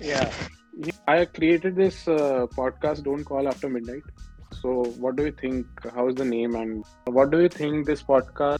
Yeah. 0.00 0.30
I 1.06 1.24
created 1.24 1.76
this 1.76 2.06
uh, 2.08 2.46
podcast. 2.56 3.04
Don't 3.04 3.24
call 3.24 3.48
after 3.48 3.68
midnight. 3.68 4.02
So, 4.60 4.84
what 5.04 5.16
do 5.16 5.24
you 5.24 5.32
think? 5.32 5.66
How's 5.94 6.14
the 6.14 6.24
name, 6.24 6.54
and 6.54 6.84
what 7.06 7.30
do 7.30 7.40
you 7.40 7.48
think 7.48 7.86
this 7.86 8.02
podcast 8.02 8.58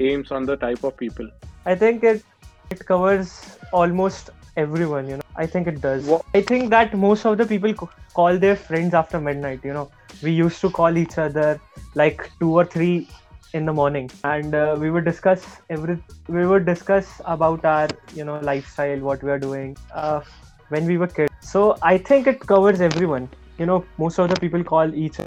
aims 0.00 0.30
on 0.30 0.44
the 0.46 0.56
type 0.56 0.84
of 0.84 0.96
people? 0.96 1.28
I 1.66 1.74
think 1.74 2.04
it 2.04 2.22
it 2.70 2.84
covers 2.86 3.58
almost 3.72 4.30
everyone. 4.56 5.08
You 5.08 5.16
know, 5.16 5.28
I 5.36 5.46
think 5.46 5.66
it 5.66 5.80
does. 5.80 6.06
Wha- 6.06 6.22
I 6.34 6.42
think 6.42 6.70
that 6.70 6.94
most 6.96 7.26
of 7.26 7.38
the 7.38 7.46
people 7.46 7.74
call 8.14 8.38
their 8.38 8.56
friends 8.56 8.94
after 8.94 9.20
midnight. 9.20 9.64
You 9.64 9.72
know, 9.72 9.90
we 10.22 10.32
used 10.32 10.60
to 10.60 10.70
call 10.70 10.96
each 10.96 11.18
other 11.18 11.60
like 11.94 12.30
two 12.40 12.52
or 12.52 12.64
three 12.64 13.08
in 13.52 13.66
the 13.66 13.72
morning, 13.72 14.10
and 14.24 14.54
uh, 14.54 14.76
we 14.78 14.90
would 14.90 15.04
discuss 15.04 15.44
every. 15.70 15.98
We 16.28 16.46
would 16.46 16.66
discuss 16.66 17.20
about 17.24 17.64
our 17.64 17.88
you 18.14 18.24
know 18.24 18.38
lifestyle, 18.40 18.98
what 19.00 19.22
we 19.22 19.30
are 19.30 19.38
doing 19.38 19.76
uh, 19.92 20.20
when 20.68 20.86
we 20.86 20.96
were 20.98 21.06
kids. 21.06 21.32
So 21.40 21.76
I 21.82 21.98
think 21.98 22.26
it 22.26 22.40
covers 22.40 22.80
everyone. 22.80 23.28
You 23.58 23.66
know, 23.66 23.84
most 23.98 24.18
of 24.18 24.28
the 24.28 24.36
people 24.36 24.64
call 24.64 24.94
each 24.94 25.18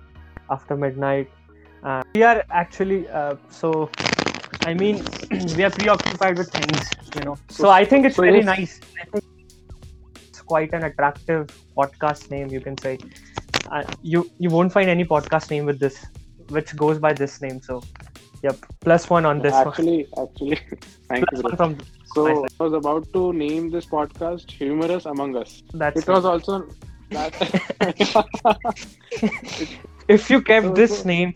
after 0.49 0.75
midnight. 0.75 1.29
Uh, 1.83 2.03
we 2.15 2.23
are 2.23 2.43
actually 2.49 3.07
uh, 3.09 3.35
so. 3.49 3.89
I 4.61 4.73
mean, 4.73 5.03
we 5.55 5.63
are 5.63 5.69
preoccupied 5.69 6.37
with 6.37 6.51
things, 6.51 6.89
you 7.15 7.21
know. 7.21 7.37
So 7.49 7.69
I 7.69 7.85
think 7.85 8.05
it's 8.05 8.15
so 8.15 8.23
very 8.23 8.41
nice. 8.41 8.79
I 8.99 9.05
think 9.05 9.23
it's 10.27 10.41
quite 10.41 10.73
an 10.73 10.83
attractive 10.83 11.47
podcast 11.77 12.29
name, 12.31 12.49
you 12.49 12.59
can 12.59 12.77
say. 12.77 12.97
Uh, 13.71 13.83
you 14.01 14.29
you 14.39 14.49
won't 14.49 14.71
find 14.71 14.89
any 14.89 15.05
podcast 15.05 15.49
name 15.51 15.65
with 15.65 15.79
this, 15.79 16.05
which 16.49 16.75
goes 16.75 16.99
by 16.99 17.13
this 17.13 17.41
name. 17.41 17.61
So, 17.61 17.81
yep, 18.41 18.57
plus 18.81 19.09
one 19.09 19.25
on 19.25 19.39
this 19.39 19.53
actually, 19.53 20.07
actually, 20.17 20.59
thank 21.09 21.31
one. 21.31 21.35
you. 21.35 21.41
One 21.43 21.55
from 21.57 21.77
So 22.17 22.45
I 22.59 22.63
was 22.63 22.73
about 22.73 23.11
to 23.13 23.33
name 23.33 23.69
this 23.69 23.85
podcast 23.85 24.51
"Humorous 24.51 25.05
Among 25.05 25.35
Us." 25.37 25.61
that's 25.73 26.01
It 26.01 26.07
was 26.07 26.25
also 26.25 26.67
that. 27.11 27.33
if 30.07 30.29
you 30.29 30.41
kept 30.41 30.67
So- 30.67 30.73
this 30.73 30.99
so- 30.99 31.07
name, 31.07 31.33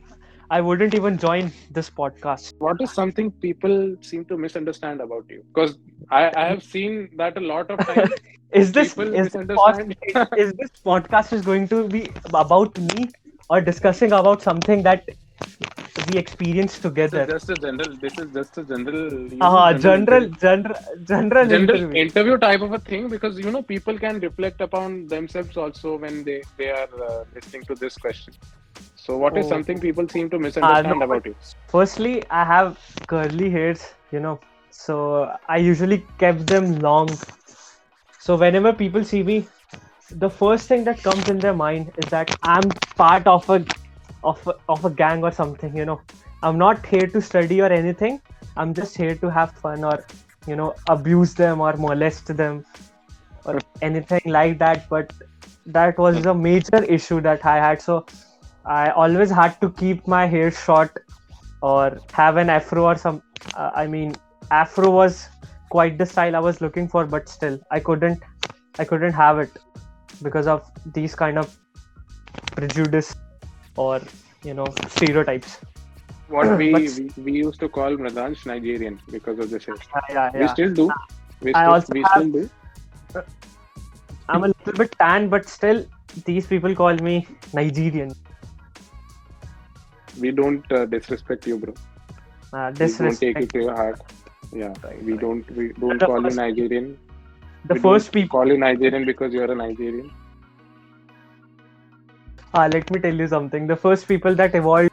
I 0.49 0.59
wouldn't 0.61 0.93
even 0.95 1.17
join 1.17 1.51
this 1.71 1.89
podcast. 1.89 2.53
what 2.59 2.81
is 2.81 2.91
something 2.93 3.31
people 3.45 3.95
seem 4.01 4.25
to 4.25 4.37
misunderstand 4.37 5.01
about 5.01 5.25
you? 5.29 5.43
Because 5.53 5.77
I, 6.09 6.31
I 6.35 6.47
have 6.49 6.63
seen 6.63 7.09
that 7.17 7.37
a 7.37 7.41
lot 7.41 7.71
of 7.71 7.79
times. 7.91 8.11
Is 8.51 8.71
this 8.73 8.97
is 8.97 9.29
pod- 9.55 9.95
is 10.37 10.51
this 10.61 10.71
podcast 10.85 11.31
is 11.33 11.41
going 11.41 11.67
to 11.69 11.87
be 11.87 12.09
about 12.33 12.77
me 12.79 13.07
or 13.49 13.61
discussing 13.61 14.11
about 14.11 14.41
something 14.41 14.83
that 14.83 15.05
we 16.09 16.17
experienced 16.17 16.81
This 16.95 17.13
together? 17.13 17.25
is 17.25 17.25
just 17.25 17.49
a 17.49 17.57
general. 17.57 17.95
This 17.97 18.17
is 18.17 18.31
just 18.33 18.57
a 18.57 18.63
general. 18.63 19.31
Ah, 19.41 19.73
general, 19.73 20.27
interview. 20.27 20.29
general, 20.43 20.75
general, 21.03 21.47
general 21.47 21.81
interview. 21.81 22.01
interview 22.03 22.37
type 22.37 22.61
of 22.61 22.71
a 22.73 22.79
thing 22.79 23.09
because 23.09 23.39
you 23.39 23.51
know 23.51 23.61
people 23.61 23.97
can 23.97 24.19
reflect 24.19 24.61
upon 24.61 25.07
themselves 25.09 25.57
also 25.57 25.97
when 25.97 26.23
they 26.23 26.43
they 26.57 26.69
are 26.69 26.91
uh, 27.09 27.23
listening 27.35 27.63
to 27.65 27.75
this 27.75 27.97
question 27.97 28.33
so 28.95 29.17
what 29.17 29.37
is 29.37 29.47
Oh. 29.47 29.53
something 29.53 29.79
people 29.79 30.07
seem 30.07 30.29
to 30.29 30.39
misunderstand 30.39 31.01
no, 31.01 31.03
about 31.03 31.25
you 31.25 31.35
Firstly, 31.67 32.23
I 32.29 32.43
have 32.45 32.77
curly 33.07 33.49
hairs, 33.49 33.93
you 34.11 34.19
know, 34.19 34.39
so 34.69 35.35
I 35.47 35.57
usually 35.57 36.05
kept 36.17 36.47
them 36.47 36.79
long. 36.79 37.09
So 38.17 38.35
whenever 38.37 38.73
people 38.73 39.03
see 39.03 39.23
me, 39.23 39.47
the 40.11 40.29
first 40.29 40.67
thing 40.67 40.83
that 40.85 41.01
comes 41.03 41.27
in 41.29 41.39
their 41.39 41.53
mind 41.53 41.91
is 41.97 42.09
that 42.09 42.31
I'm 42.43 42.69
part 42.97 43.27
of 43.27 43.49
a 43.49 43.65
of 44.23 44.45
a, 44.47 44.55
of 44.69 44.85
a 44.85 44.89
gang 44.89 45.23
or 45.23 45.31
something, 45.31 45.75
you 45.75 45.85
know. 45.85 46.01
I'm 46.43 46.57
not 46.57 46.85
here 46.85 47.07
to 47.07 47.21
study 47.21 47.61
or 47.61 47.71
anything. 47.71 48.21
I'm 48.57 48.73
just 48.73 48.97
here 48.97 49.15
to 49.15 49.29
have 49.29 49.51
fun 49.51 49.83
or 49.83 50.05
you 50.47 50.55
know 50.55 50.73
abuse 50.89 51.33
them 51.35 51.61
or 51.61 51.73
molest 51.73 52.35
them 52.35 52.65
or 53.45 53.59
anything 53.81 54.21
like 54.25 54.57
that 54.57 54.87
but 54.89 55.13
that 55.65 55.97
was 55.97 56.25
a 56.25 56.33
major 56.33 56.83
issue 56.83 57.21
that 57.21 57.45
i 57.45 57.55
had 57.57 57.81
so 57.81 58.05
i 58.65 58.89
always 58.91 59.29
had 59.29 59.59
to 59.61 59.69
keep 59.71 60.07
my 60.07 60.25
hair 60.25 60.51
short 60.51 61.03
or 61.61 61.99
have 62.11 62.37
an 62.37 62.49
afro 62.49 62.85
or 62.85 62.95
some 62.95 63.21
uh, 63.55 63.71
i 63.75 63.85
mean 63.85 64.15
afro 64.49 64.89
was 64.89 65.29
quite 65.69 65.97
the 65.97 66.05
style 66.05 66.35
i 66.35 66.39
was 66.39 66.61
looking 66.61 66.87
for 66.87 67.05
but 67.05 67.29
still 67.29 67.59
i 67.71 67.79
couldn't 67.79 68.23
i 68.79 68.85
couldn't 68.85 69.13
have 69.13 69.39
it 69.39 69.57
because 70.23 70.47
of 70.47 70.69
these 70.93 71.15
kind 71.15 71.37
of 71.37 71.57
prejudice 72.55 73.15
or 73.75 74.01
you 74.43 74.53
know 74.53 74.65
stereotypes 74.87 75.59
What 76.33 76.51
we, 76.59 76.65
But- 76.73 76.81
we 76.97 77.23
we 77.27 77.31
used 77.37 77.59
to 77.61 77.67
call 77.77 77.95
Mradansh 78.01 78.45
Nigerian 78.49 78.99
because 79.15 79.39
of 79.45 79.49
this. 79.53 79.65
yeah, 79.67 80.03
yeah, 80.17 80.39
We 80.41 80.47
still 80.53 80.73
do. 80.81 80.85
We 81.41 81.53
I 81.53 81.61
still, 81.63 81.73
also 81.73 81.93
we 81.97 82.03
have- 82.03 82.11
still 82.11 82.31
do. 82.37 82.49
i'm 84.33 84.43
a 84.47 84.49
little 84.51 84.75
bit 84.81 84.93
tan 85.01 85.25
but 85.31 85.49
still 85.53 85.79
these 86.27 86.45
people 86.51 86.75
call 86.81 87.01
me 87.09 87.15
nigerian 87.59 88.13
We 90.23 90.31
don't 90.37 90.71
uh, 90.77 90.85
disrespect 90.85 91.47
you, 91.47 91.57
bro. 91.57 91.73
uh, 92.53 92.71
We 92.79 92.87
don't 92.97 93.19
take 93.19 93.37
it 93.43 93.49
to 93.53 93.59
your 93.65 93.75
heart. 93.75 94.01
Yeah, 94.61 94.73
Right, 94.83 95.01
we 95.03 95.13
right. 95.13 95.21
don't 95.21 95.51
we 95.59 95.67
don't 95.83 95.99
The 95.99 96.05
call 96.09 96.25
you 96.29 96.33
Nigerian. 96.39 96.87
the 97.71 97.75
We 97.75 97.79
first 97.85 98.11
don't 98.11 98.13
people 98.17 98.39
call 98.39 98.47
you 98.53 98.57
Nigerian 98.63 99.05
because 99.11 99.33
you're 99.37 99.51
a 99.51 99.55
Nigerian. 99.61 100.11
Ah, 102.53 102.67
let 102.71 102.91
me 102.91 102.99
tell 102.99 103.15
you 103.15 103.27
something. 103.27 103.65
The 103.65 103.75
first 103.75 104.07
people 104.07 104.35
that 104.35 104.53
evolved 104.55 104.91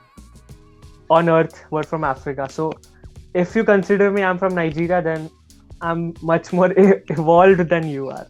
on 1.10 1.28
Earth 1.28 1.64
were 1.70 1.82
from 1.82 2.04
Africa. 2.04 2.48
So, 2.48 2.72
if 3.34 3.56
you 3.56 3.64
consider 3.64 4.10
me, 4.10 4.22
I'm 4.22 4.38
from 4.38 4.54
Nigeria, 4.54 5.02
then 5.02 5.30
I'm 5.80 6.14
much 6.22 6.52
more 6.52 6.72
evolved 6.76 7.68
than 7.68 7.88
you 7.88 8.10
are. 8.10 8.28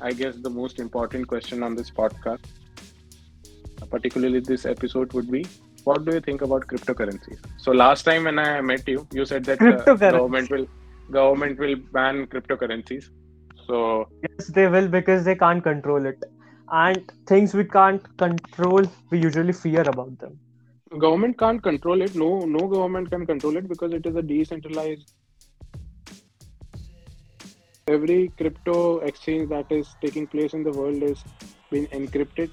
I 0.00 0.12
guess 0.12 0.36
the 0.36 0.50
most 0.50 0.78
important 0.78 1.28
question 1.28 1.62
on 1.62 1.74
this 1.74 1.90
podcast, 1.90 2.44
particularly 3.90 4.40
this 4.40 4.66
episode, 4.66 5.12
would 5.12 5.30
be 5.30 5.46
what 5.84 6.04
do 6.04 6.12
you 6.14 6.20
think 6.20 6.42
about 6.42 6.66
cryptocurrencies? 6.66 7.38
So 7.58 7.70
last 7.70 8.02
time 8.02 8.24
when 8.24 8.38
I 8.40 8.60
met 8.60 8.86
you, 8.88 9.06
you 9.12 9.24
said 9.24 9.44
that 9.44 9.62
uh, 9.62 9.94
government 9.94 10.50
will 10.50 10.66
government 11.10 11.58
will 11.60 11.76
ban 11.92 12.26
cryptocurrencies. 12.26 13.08
So 13.66 14.08
Yes, 14.22 14.48
they 14.48 14.68
will 14.68 14.88
because 14.88 15.24
they 15.24 15.34
can't 15.34 15.62
control 15.62 16.06
it. 16.06 16.22
And 16.70 17.12
things 17.26 17.54
we 17.54 17.64
can't 17.64 18.02
control, 18.16 18.84
we 19.10 19.18
usually 19.20 19.52
fear 19.52 19.82
about 19.82 20.18
them. 20.18 20.38
government 20.98 21.38
can't 21.38 21.62
control 21.62 22.02
it. 22.02 22.14
No, 22.14 22.44
no 22.44 22.66
government 22.68 23.10
can 23.10 23.26
control 23.26 23.56
it 23.56 23.68
because 23.68 23.92
it 23.92 24.06
is 24.06 24.16
a 24.16 24.22
decentralized. 24.22 25.12
Every 27.88 28.28
crypto 28.36 28.98
exchange 28.98 29.48
that 29.50 29.70
is 29.70 29.94
taking 30.00 30.26
place 30.26 30.54
in 30.54 30.64
the 30.64 30.72
world 30.72 31.02
is 31.02 31.22
being 31.70 31.86
encrypted 31.88 32.50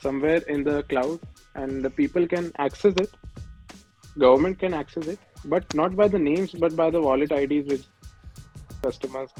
somewhere 0.00 0.42
in 0.48 0.64
the 0.64 0.82
cloud, 0.84 1.20
and 1.54 1.84
the 1.84 1.90
people 1.90 2.26
can 2.26 2.52
access 2.58 2.94
it. 2.96 3.10
Government 4.18 4.58
can 4.58 4.74
access 4.74 5.06
it, 5.06 5.18
but 5.44 5.72
not 5.74 5.94
by 5.96 6.08
the 6.08 6.18
names, 6.18 6.52
but 6.52 6.74
by 6.74 6.90
the 6.90 7.00
wallet 7.00 7.30
IDs 7.32 7.68
which 7.68 7.84
customers 8.82 9.30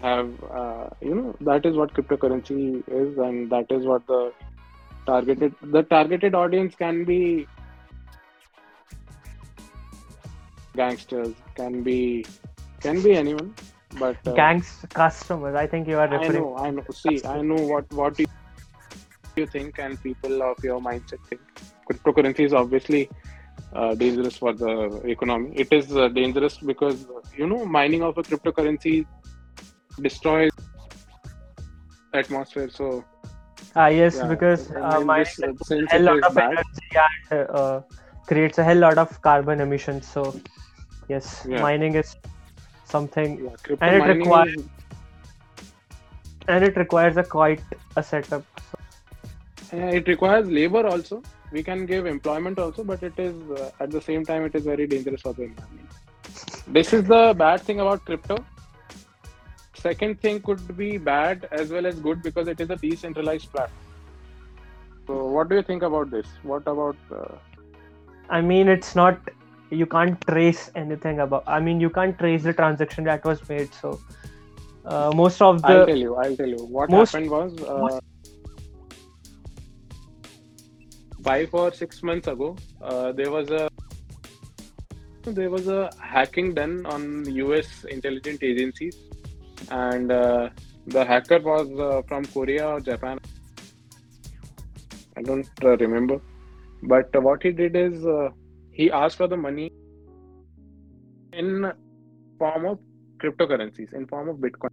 have. 0.00 0.30
Uh, 0.44 0.88
you 1.00 1.14
know 1.14 1.36
that 1.40 1.66
is 1.66 1.76
what 1.76 1.92
cryptocurrency 1.94 2.82
is, 2.88 3.18
and 3.18 3.50
that 3.50 3.70
is 3.70 3.84
what 3.84 4.06
the 4.06 4.32
targeted 5.06 5.54
the 5.62 5.82
targeted 5.82 6.34
audience 6.34 6.74
can 6.74 7.04
be 7.04 7.46
gangsters 10.76 11.34
can 11.54 11.82
be 11.82 12.24
can 12.80 13.02
be 13.02 13.16
anyone 13.16 13.54
but 13.98 14.16
uh, 14.26 14.34
Gangs 14.34 14.84
customers, 14.90 15.54
I 15.54 15.66
think 15.66 15.88
you 15.88 15.98
are 15.98 16.08
i 16.14 16.28
know 16.28 16.56
i 16.56 16.70
know 16.70 16.84
see 16.92 17.20
i 17.24 17.40
know 17.42 17.60
what 17.72 17.92
what 17.92 18.18
you, 18.18 18.26
you 19.36 19.46
think 19.46 19.78
and 19.78 20.00
people 20.02 20.42
of 20.42 20.62
your 20.62 20.80
mindset 20.80 21.18
think 21.28 21.40
cryptocurrency 21.88 22.44
is 22.50 22.52
obviously 22.52 23.10
uh, 23.72 23.94
dangerous 23.94 24.36
for 24.36 24.52
the 24.52 24.72
economy 25.14 25.52
it 25.64 25.72
is 25.72 25.96
uh, 25.96 26.08
dangerous 26.08 26.58
because 26.58 27.06
you 27.36 27.46
know 27.46 27.64
mining 27.64 28.02
of 28.02 28.16
a 28.18 28.22
cryptocurrency 28.22 29.06
destroys 30.02 30.50
atmosphere 32.12 32.68
so 32.68 33.04
Ah, 33.76 33.86
yes, 33.86 34.16
yeah, 34.16 34.26
because 34.26 34.70
uh, 34.72 35.00
my 35.00 35.18
this, 35.18 35.38
uh, 35.42 35.52
since 35.62 35.92
lot 35.92 36.24
of 36.24 36.34
bad 36.34 36.52
energy 36.52 36.96
and 37.32 37.50
uh, 37.50 37.80
creates 38.26 38.58
a 38.58 38.64
hell 38.64 38.78
lot 38.78 38.98
of 38.98 39.20
carbon 39.22 39.60
emissions. 39.60 40.08
So, 40.08 40.34
yes, 41.08 41.46
Yeah. 41.48 41.62
mining 41.62 41.94
is 41.94 42.16
something, 42.84 43.38
yeah, 43.44 43.76
And 43.80 43.96
it 43.96 44.06
requires- 44.08 44.56
is 44.56 44.64
and 46.48 46.64
it 46.64 46.76
requires 46.76 47.16
a 47.16 47.22
quite 47.22 47.62
a 47.96 48.02
setup. 48.02 48.42
Uh, 49.72 49.76
it 50.00 50.08
requires 50.08 50.48
labor 50.48 50.84
also. 50.86 51.22
We 51.52 51.62
can 51.62 51.86
give 51.86 52.06
employment 52.06 52.58
also, 52.58 52.82
but 52.82 53.02
it 53.02 53.18
is 53.18 53.34
uh, 53.50 53.70
at 53.78 53.90
the 53.90 54.00
same 54.00 54.24
time 54.24 54.44
it 54.46 54.54
is 54.54 54.64
very 54.64 54.86
dangerous 54.86 55.20
for 55.20 55.32
the 55.34 55.44
environment. 55.44 55.88
This 56.66 56.92
is 56.92 57.04
the 57.04 57.34
bad 57.36 57.62
thing 57.62 57.80
about 57.80 58.04
crypto. 58.04 58.44
Second 59.82 60.20
thing 60.20 60.40
could 60.42 60.76
be 60.76 60.98
bad 60.98 61.48
as 61.50 61.70
well 61.70 61.86
as 61.86 61.98
good 61.98 62.22
because 62.22 62.48
it 62.48 62.60
is 62.60 62.70
a 62.70 62.76
decentralized 62.76 63.50
platform. 63.50 63.86
So, 65.06 65.26
what 65.26 65.48
do 65.48 65.56
you 65.56 65.62
think 65.62 65.82
about 65.82 66.10
this? 66.10 66.26
What 66.42 66.66
about? 66.66 66.96
Uh, 67.10 67.36
I 68.28 68.40
mean, 68.40 68.68
it's 68.68 68.94
not. 68.94 69.18
You 69.70 69.86
can't 69.86 70.20
trace 70.26 70.70
anything 70.74 71.20
about. 71.20 71.44
I 71.46 71.60
mean, 71.60 71.80
you 71.80 71.90
can't 71.90 72.18
trace 72.18 72.42
the 72.42 72.52
transaction 72.52 73.04
that 73.04 73.24
was 73.24 73.48
made. 73.48 73.72
So, 73.72 74.00
uh, 74.84 75.12
most 75.14 75.40
of 75.40 75.62
the. 75.62 75.68
I'll 75.68 75.86
tell 75.86 75.96
you. 75.96 76.14
I'll 76.16 76.36
tell 76.36 76.48
you. 76.48 76.62
What 76.78 76.90
most- 76.90 77.12
happened 77.12 77.30
was 77.30 77.62
uh, 77.62 78.00
five 81.22 81.54
or 81.54 81.72
six 81.72 82.02
months 82.02 82.28
ago. 82.28 82.56
Uh, 82.82 83.12
there 83.12 83.30
was 83.30 83.50
a 83.50 83.68
there 85.24 85.50
was 85.50 85.68
a 85.68 85.90
hacking 86.00 86.54
done 86.54 86.84
on 86.86 87.24
U.S. 87.34 87.84
intelligence 87.84 88.42
agencies, 88.42 88.96
and 89.70 90.10
uh, 90.12 90.50
the 90.86 91.04
hacker 91.04 91.38
was 91.40 91.68
uh, 91.78 92.02
from 92.08 92.24
Korea 92.24 92.68
or 92.68 92.80
Japan. 92.80 93.18
I 95.16 95.22
don't 95.22 95.48
uh, 95.62 95.76
remember, 95.76 96.20
but 96.82 97.22
what 97.22 97.42
he 97.42 97.52
did 97.52 97.76
is 97.76 98.04
uh, 98.06 98.30
he 98.72 98.90
asked 98.90 99.16
for 99.16 99.26
the 99.26 99.36
money 99.36 99.70
in 101.32 101.72
form 102.38 102.66
of 102.66 102.78
cryptocurrencies, 103.22 103.92
in 103.92 104.06
form 104.06 104.28
of 104.28 104.36
Bitcoin. 104.36 104.70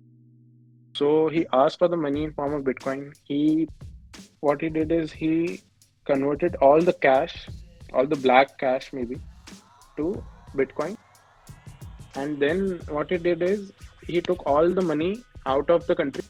So 0.95 1.27
he 1.29 1.45
asked 1.53 1.79
for 1.79 1.87
the 1.87 1.97
money 1.97 2.23
in 2.23 2.33
form 2.33 2.53
of 2.53 2.63
Bitcoin. 2.63 3.13
He, 3.25 3.67
what 4.39 4.61
he 4.61 4.69
did 4.69 4.91
is 4.91 5.11
he 5.11 5.61
converted 6.05 6.55
all 6.55 6.81
the 6.81 6.93
cash, 6.93 7.47
all 7.93 8.07
the 8.07 8.15
black 8.15 8.57
cash 8.57 8.91
maybe, 8.93 9.19
to 9.97 10.23
Bitcoin. 10.55 10.97
And 12.15 12.39
then 12.39 12.79
what 12.89 13.11
he 13.11 13.17
did 13.17 13.41
is 13.41 13.71
he 14.07 14.21
took 14.21 14.45
all 14.45 14.69
the 14.69 14.81
money 14.81 15.23
out 15.45 15.69
of 15.69 15.85
the 15.87 15.95
country, 15.95 16.23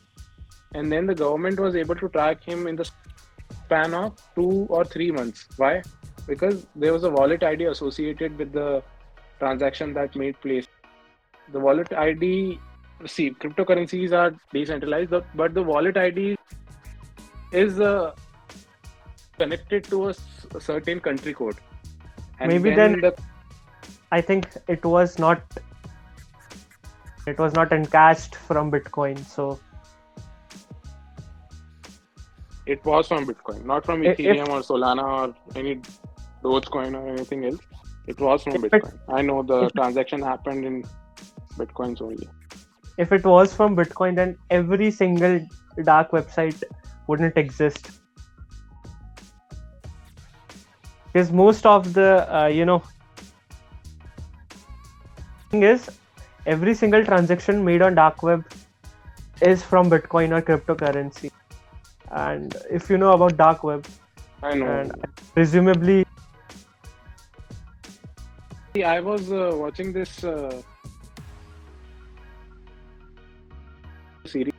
and 0.73 0.91
then 0.91 1.05
the 1.05 1.15
government 1.15 1.59
was 1.59 1.75
able 1.75 1.95
to 1.95 2.09
track 2.09 2.43
him 2.43 2.67
in 2.67 2.75
the 2.75 2.89
span 3.63 3.93
of 3.93 4.21
two 4.35 4.65
or 4.69 4.83
three 4.85 5.11
months. 5.11 5.47
Why? 5.57 5.81
Because 6.27 6.65
there 6.75 6.93
was 6.93 7.03
a 7.03 7.09
wallet 7.09 7.43
ID 7.43 7.65
associated 7.65 8.37
with 8.37 8.51
the 8.51 8.83
transaction 9.39 9.93
that 9.93 10.15
made 10.15 10.39
place. 10.41 10.67
The 11.51 11.59
wallet 11.59 11.93
ID 11.93 12.59
see 13.05 13.29
cryptocurrencies 13.31 14.11
are 14.11 14.35
decentralized 14.51 15.11
but- 15.35 15.53
the 15.53 15.61
wallet 15.61 15.97
id 15.97 16.35
is 17.51 17.79
uh, 17.79 18.13
connected 19.37 19.83
to 19.85 20.09
a, 20.09 20.15
certain 20.59 20.99
country 20.99 21.33
code 21.33 21.57
and 22.39 22.51
Maybe 22.51 22.73
then- 22.73 22.99
the, 23.01 23.15
I 24.11 24.21
think 24.21 24.47
it 24.67 24.83
was 24.85 25.19
not. 25.19 25.41
It 27.27 27.37
was 27.37 27.53
not 27.53 27.71
encashed 27.71 28.35
from 28.35 28.71
Bitcoin. 28.71 29.17
So, 29.25 29.59
it 32.65 32.83
was 32.83 33.07
from 33.07 33.25
bitcoin 33.27 33.59
not 33.63 33.85
from 33.85 34.03
If- 34.03 34.17
ethereum 34.17 34.49
or 34.53 34.59
solana 34.69 35.03
or 35.17 35.33
any 35.59 35.75
dogecoin 36.43 36.97
or 37.01 37.07
anything 37.11 37.45
else 37.45 37.61
it 38.13 38.19
was 38.19 38.43
from 38.43 38.55
If 38.57 38.65
it- 38.65 38.73
bitcoin 38.73 39.19
i 39.19 39.21
know 39.21 39.37
the 39.51 39.59
if 39.59 39.69
it- 39.69 39.75
transaction 39.75 40.25
happened 40.29 40.65
in 40.65 40.81
bitcoins 41.61 42.01
only 42.07 42.27
if 42.97 43.11
it 43.11 43.23
was 43.23 43.53
from 43.53 43.75
Bitcoin, 43.75 44.15
then 44.15 44.37
every 44.49 44.89
single 44.89 45.39
dark 45.83 46.11
website 46.11 46.63
wouldn't 47.05 47.37
exist. 47.37 47.91
Because 51.05 51.31
most 51.31 51.65
of 51.65 51.93
the, 51.93 52.09
uh, 52.35 52.47
you 52.47 52.65
know, 52.65 52.81
thing 55.51 55.63
is 55.63 55.89
every 56.47 56.73
single 56.73 57.03
transaction 57.03 57.63
made 57.63 57.81
on 57.81 57.95
dark 57.95 58.23
web 58.23 58.43
is 59.41 59.63
from 59.63 59.89
Bitcoin 59.89 60.35
or 60.35 60.41
cryptocurrency. 60.41 61.31
And 62.09 62.55
if 62.71 62.89
you 62.89 62.97
know 62.97 63.11
about 63.11 63.37
dark 63.37 63.63
web, 63.63 63.85
i 64.43 64.53
know 64.53 64.67
and 64.67 65.07
presumably 65.33 66.05
I 68.85 68.99
was 68.99 69.31
uh, 69.31 69.51
watching 69.59 69.91
this 69.91 70.23
uh, 70.23 70.61
series, 74.25 74.53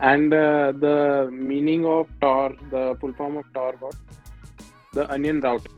and 0.00 0.34
uh, 0.34 0.72
the 0.72 1.28
meaning 1.30 1.86
of 1.86 2.08
Tor, 2.20 2.56
the 2.72 2.96
full 3.00 3.12
form 3.12 3.36
of 3.36 3.44
Tor, 3.54 3.74
the 4.92 5.08
onion 5.12 5.40
router. 5.40 5.70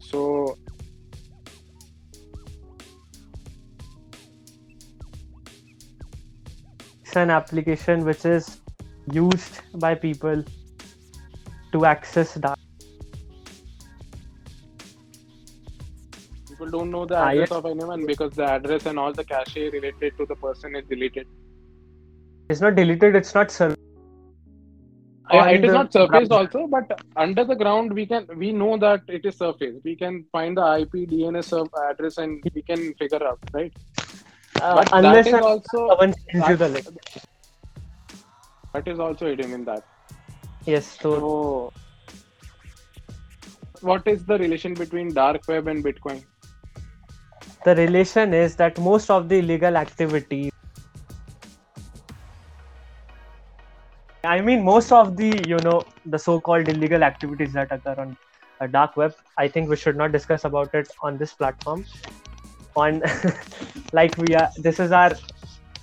So 0.00 0.58
an 7.16 7.30
application 7.30 8.04
which 8.04 8.24
is 8.24 8.60
used 9.12 9.60
by 9.74 9.94
people 9.94 10.44
to 11.72 11.84
access 11.84 12.34
data. 12.34 12.54
people 16.48 16.70
don't 16.70 16.90
know 16.90 17.04
the 17.04 17.16
Ah, 17.16 17.28
address 17.30 17.50
yes. 17.50 17.56
of 17.58 17.66
anyone 17.66 18.06
because 18.06 18.32
the 18.32 18.44
address 18.44 18.86
and 18.86 18.98
all 18.98 19.12
the 19.12 19.24
cache 19.24 19.56
related 19.56 20.16
to 20.18 20.26
the 20.26 20.36
person 20.36 20.74
is 20.76 20.84
deleted. 20.86 21.26
It's 22.48 22.60
not 22.60 22.76
deleted. 22.76 23.16
It's 23.16 23.34
not 23.34 23.50
served. 23.50 23.76
Yeah, 25.32 25.48
it 25.48 25.64
is 25.64 25.72
not 25.72 25.92
surfaced 25.92 26.30
ground. 26.30 26.54
also, 26.54 26.66
but 26.68 27.00
under 27.16 27.44
the 27.44 27.56
ground 27.56 27.92
we 27.92 28.06
can 28.06 28.26
we 28.36 28.52
know 28.52 28.78
that 28.78 29.02
it 29.08 29.26
is 29.26 29.36
surfaced. 29.36 29.80
We 29.84 29.96
can 29.96 30.24
find 30.32 30.56
the 30.56 30.66
IP 30.82 30.92
DNS 31.12 31.52
of 31.52 31.68
address 31.90 32.18
and 32.18 32.42
we 32.54 32.62
can 32.62 32.94
figure 32.94 33.22
out, 33.26 33.40
right? 33.52 33.72
Uh, 34.60 34.84
unless 34.92 35.26
that 35.26 35.34
is 35.34 35.42
also 35.42 35.88
someone 35.88 36.14
sends 36.32 36.48
you 36.48 36.56
the 36.56 36.68
link. 36.68 36.86
that 38.72 38.88
is 38.88 38.98
also 38.98 39.26
hidden 39.26 39.52
in 39.52 39.64
that. 39.64 39.82
Yes. 40.64 40.86
So 41.00 41.14
So, 41.16 41.72
what 43.80 44.06
is 44.06 44.24
the 44.24 44.38
relation 44.38 44.74
between 44.74 45.12
dark 45.12 45.42
web 45.48 45.68
and 45.68 45.84
Bitcoin? 45.84 46.24
the 47.66 47.74
relation 47.74 48.32
is 48.32 48.54
that 48.56 48.78
most 48.78 49.10
of 49.10 49.28
the 49.28 49.38
illegal 49.38 49.76
activities 49.76 50.52
i 54.24 54.40
mean 54.40 54.62
most 54.64 54.92
of 54.98 55.16
the 55.16 55.30
you 55.52 55.58
know 55.66 55.74
the 56.14 56.18
so-called 56.18 56.68
illegal 56.68 57.02
activities 57.08 57.52
that 57.52 57.72
occur 57.76 57.94
on 58.04 58.16
a 58.60 58.68
dark 58.68 58.96
web 58.96 59.16
i 59.36 59.48
think 59.48 59.68
we 59.68 59.76
should 59.76 59.96
not 60.02 60.12
discuss 60.12 60.44
about 60.44 60.74
it 60.74 60.94
on 61.02 61.18
this 61.18 61.34
platform 61.34 61.84
on 62.76 63.02
like 63.92 64.16
we 64.18 64.34
are 64.34 64.48
this 64.58 64.80
is 64.80 64.92
our 64.92 65.12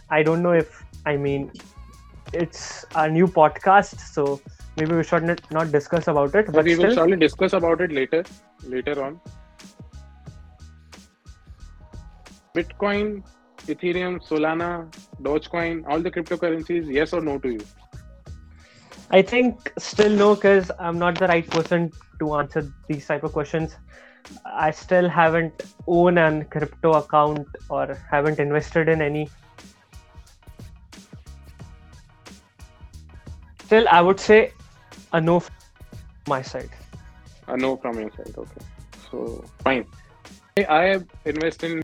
i 0.10 0.24
don't 0.24 0.44
know 0.44 0.52
if 0.52 0.84
i 1.06 1.16
mean 1.18 1.52
it's 2.34 2.86
a 2.96 3.10
new 3.10 3.28
podcast 3.28 4.00
so 4.00 4.42
maybe 4.78 4.96
we 4.96 5.04
should 5.04 5.24
not, 5.52 5.72
discuss 5.72 6.08
about 6.08 6.36
it 6.36 6.52
but 6.52 6.66
we 6.66 6.76
will 6.76 6.94
surely 6.94 7.18
discuss 7.18 7.54
about 7.54 7.82
it 7.82 7.92
later, 7.92 8.24
later 8.68 9.04
on. 9.04 9.20
Bitcoin, 12.56 13.24
Ethereum, 13.66 14.22
Solana, 14.28 14.88
Dogecoin, 15.22 15.84
all 15.88 16.00
the 16.00 16.12
cryptocurrencies, 16.12 16.92
yes 16.92 17.14
or 17.14 17.22
no 17.22 17.40
to 17.40 17.50
you? 17.50 17.60
I 19.10 19.22
think 19.22 19.74
still 19.78 20.12
no, 20.12 20.36
because 20.36 20.70
I'm 20.80 21.00
not 21.00 21.18
the 21.18 21.28
right 21.28 21.48
person 21.48 21.92
to 22.20 22.36
answer 22.36 22.72
these 22.88 23.08
type 23.08 23.24
of 23.24 23.34
questions. 23.34 23.76
I 24.46 24.72
still 24.72 25.10
haven't 25.10 25.64
owned 25.88 26.20
an 26.20 26.46
crypto 26.46 26.94
account 26.94 27.48
or 27.70 27.98
haven't 28.10 28.40
invested 28.40 28.88
in 28.90 29.02
any. 29.02 29.30
Still, 33.66 33.88
I 33.90 34.02
would 34.02 34.20
say 34.20 34.52
a 35.14 35.22
no 35.22 35.40
from 35.40 35.56
my 36.28 36.42
side. 36.42 36.70
A 37.48 37.58
no 37.58 37.76
from 37.78 38.00
your 38.00 38.12
side. 38.12 38.34
Okay. 38.38 38.62
So 39.12 39.44
fine. 39.64 39.86
I- 40.58 40.66
I 40.70 40.82
have 40.84 41.06
invested 41.26 41.72
in 41.72 41.84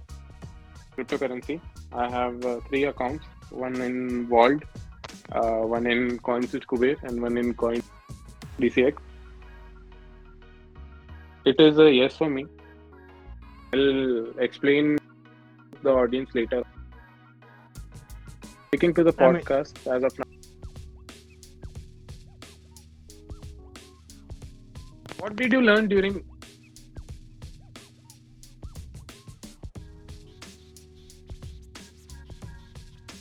cryptocurrency. 0.98 1.60
I 1.92 2.08
have 2.10 2.46
uh, 2.46 2.60
three 2.70 2.84
accounts. 2.86 3.26
One 3.50 3.82
in 3.82 4.28
Vauld, 4.28 4.64
uh, 5.32 5.62
one 5.76 5.88
in 5.88 6.20
CoinSwitch 6.20 6.66
Kuber, 6.68 6.96
and 7.04 7.20
one 7.22 7.36
in 7.38 7.54
Coin 7.56 7.82
DCX. 8.60 8.98
It 11.50 11.60
is 11.60 11.80
a 11.80 11.92
yes 11.92 12.16
for 12.16 12.30
me. 12.30 12.46
I'll 13.74 14.40
explain 14.40 14.98
the 15.82 15.90
audience 15.90 16.30
later. 16.36 16.62
Sticking 18.68 18.94
to 18.94 19.04
the 19.04 19.14
I 19.18 19.32
mean- 19.32 19.42
podcast 19.42 19.88
as 19.96 20.04
of 20.04 20.20
now. 20.20 20.26
What 25.18 25.36
did 25.36 25.52
you 25.52 25.62
learn 25.62 25.88
during 25.88 26.24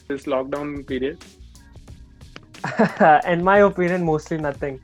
this 0.09 0.25
lockdown 0.25 0.87
period? 0.87 1.25
in 3.27 3.43
my 3.43 3.59
opinion, 3.59 4.05
mostly 4.05 4.38
nothing. 4.38 4.81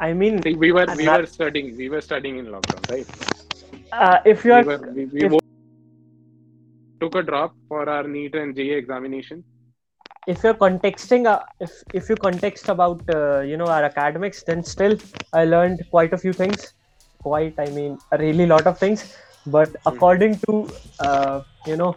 I 0.00 0.12
mean, 0.14 0.42
See, 0.44 0.54
we 0.54 0.72
were 0.72 0.86
we 0.90 1.06
that- 1.06 1.20
were 1.20 1.26
studying 1.26 1.76
we 1.76 1.88
were 1.90 2.00
studying 2.00 2.38
in 2.38 2.46
lockdown, 2.46 2.88
right? 2.88 3.08
uh, 3.92 4.18
if 4.24 4.44
you 4.44 4.52
We, 4.52 4.62
were, 4.64 4.78
we, 4.94 5.06
we 5.06 5.26
if- 5.26 5.32
took 7.00 7.14
a 7.16 7.22
drop 7.22 7.56
for 7.68 7.88
our 7.88 8.04
NEET 8.08 8.34
and 8.36 8.54
JEE 8.56 8.72
examination. 8.74 9.44
if 10.26 10.42
you're 10.44 10.54
contexting 10.62 11.26
uh, 11.26 11.40
if 11.60 11.72
if 11.92 12.08
you 12.10 12.16
context 12.16 12.68
about 12.68 13.02
uh, 13.08 13.40
you 13.40 13.56
know 13.56 13.68
our 13.76 13.84
academics 13.90 14.42
then 14.48 14.62
still 14.72 14.96
i 15.32 15.44
learned 15.44 15.80
quite 15.94 16.12
a 16.12 16.18
few 16.24 16.32
things 16.42 16.66
quite 17.28 17.54
i 17.58 17.68
mean 17.78 17.98
a 18.12 18.18
really 18.24 18.46
lot 18.46 18.66
of 18.66 18.78
things 18.78 19.04
but 19.56 19.70
according 19.92 20.38
to 20.46 20.54
uh, 21.06 21.40
you 21.66 21.76
know 21.76 21.92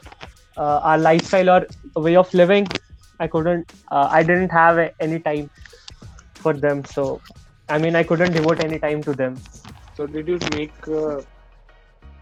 uh, 0.58 0.80
our 0.92 0.98
lifestyle 0.98 1.50
or 1.56 1.62
way 2.08 2.16
of 2.24 2.34
living 2.42 2.72
i 3.20 3.28
couldn't 3.28 3.66
uh, 3.92 4.08
i 4.20 4.24
didn't 4.24 4.52
have 4.62 4.78
a- 4.86 4.92
any 5.08 5.20
time 5.30 5.50
for 6.44 6.54
them 6.66 6.84
so 6.96 7.06
i 7.70 7.78
mean 7.78 7.96
i 7.96 8.04
couldn't 8.04 8.34
devote 8.34 8.64
any 8.64 8.80
time 8.80 9.02
to 9.04 9.14
them. 9.14 9.38
So 9.96 10.08
did 10.08 10.28
you 10.28 10.40
make 10.56 10.88
uh, 10.88 11.22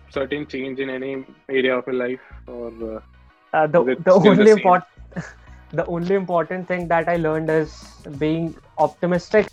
certain 0.10 0.45
change 0.45 0.80
in 0.80 0.89
any 0.89 1.25
area 1.49 1.77
of 1.77 1.88
your 1.88 1.95
life 1.95 2.19
or 2.47 2.67
uh, 2.67 2.99
uh, 3.54 3.67
the, 3.67 3.95
the 4.04 4.13
only 4.13 4.51
important 4.51 4.86
the 5.71 5.86
only 5.86 6.15
important 6.15 6.67
thing 6.67 6.88
that 6.88 7.08
i 7.08 7.15
learned 7.15 7.49
is 7.49 7.73
being 8.17 8.54
optimistic 8.77 9.47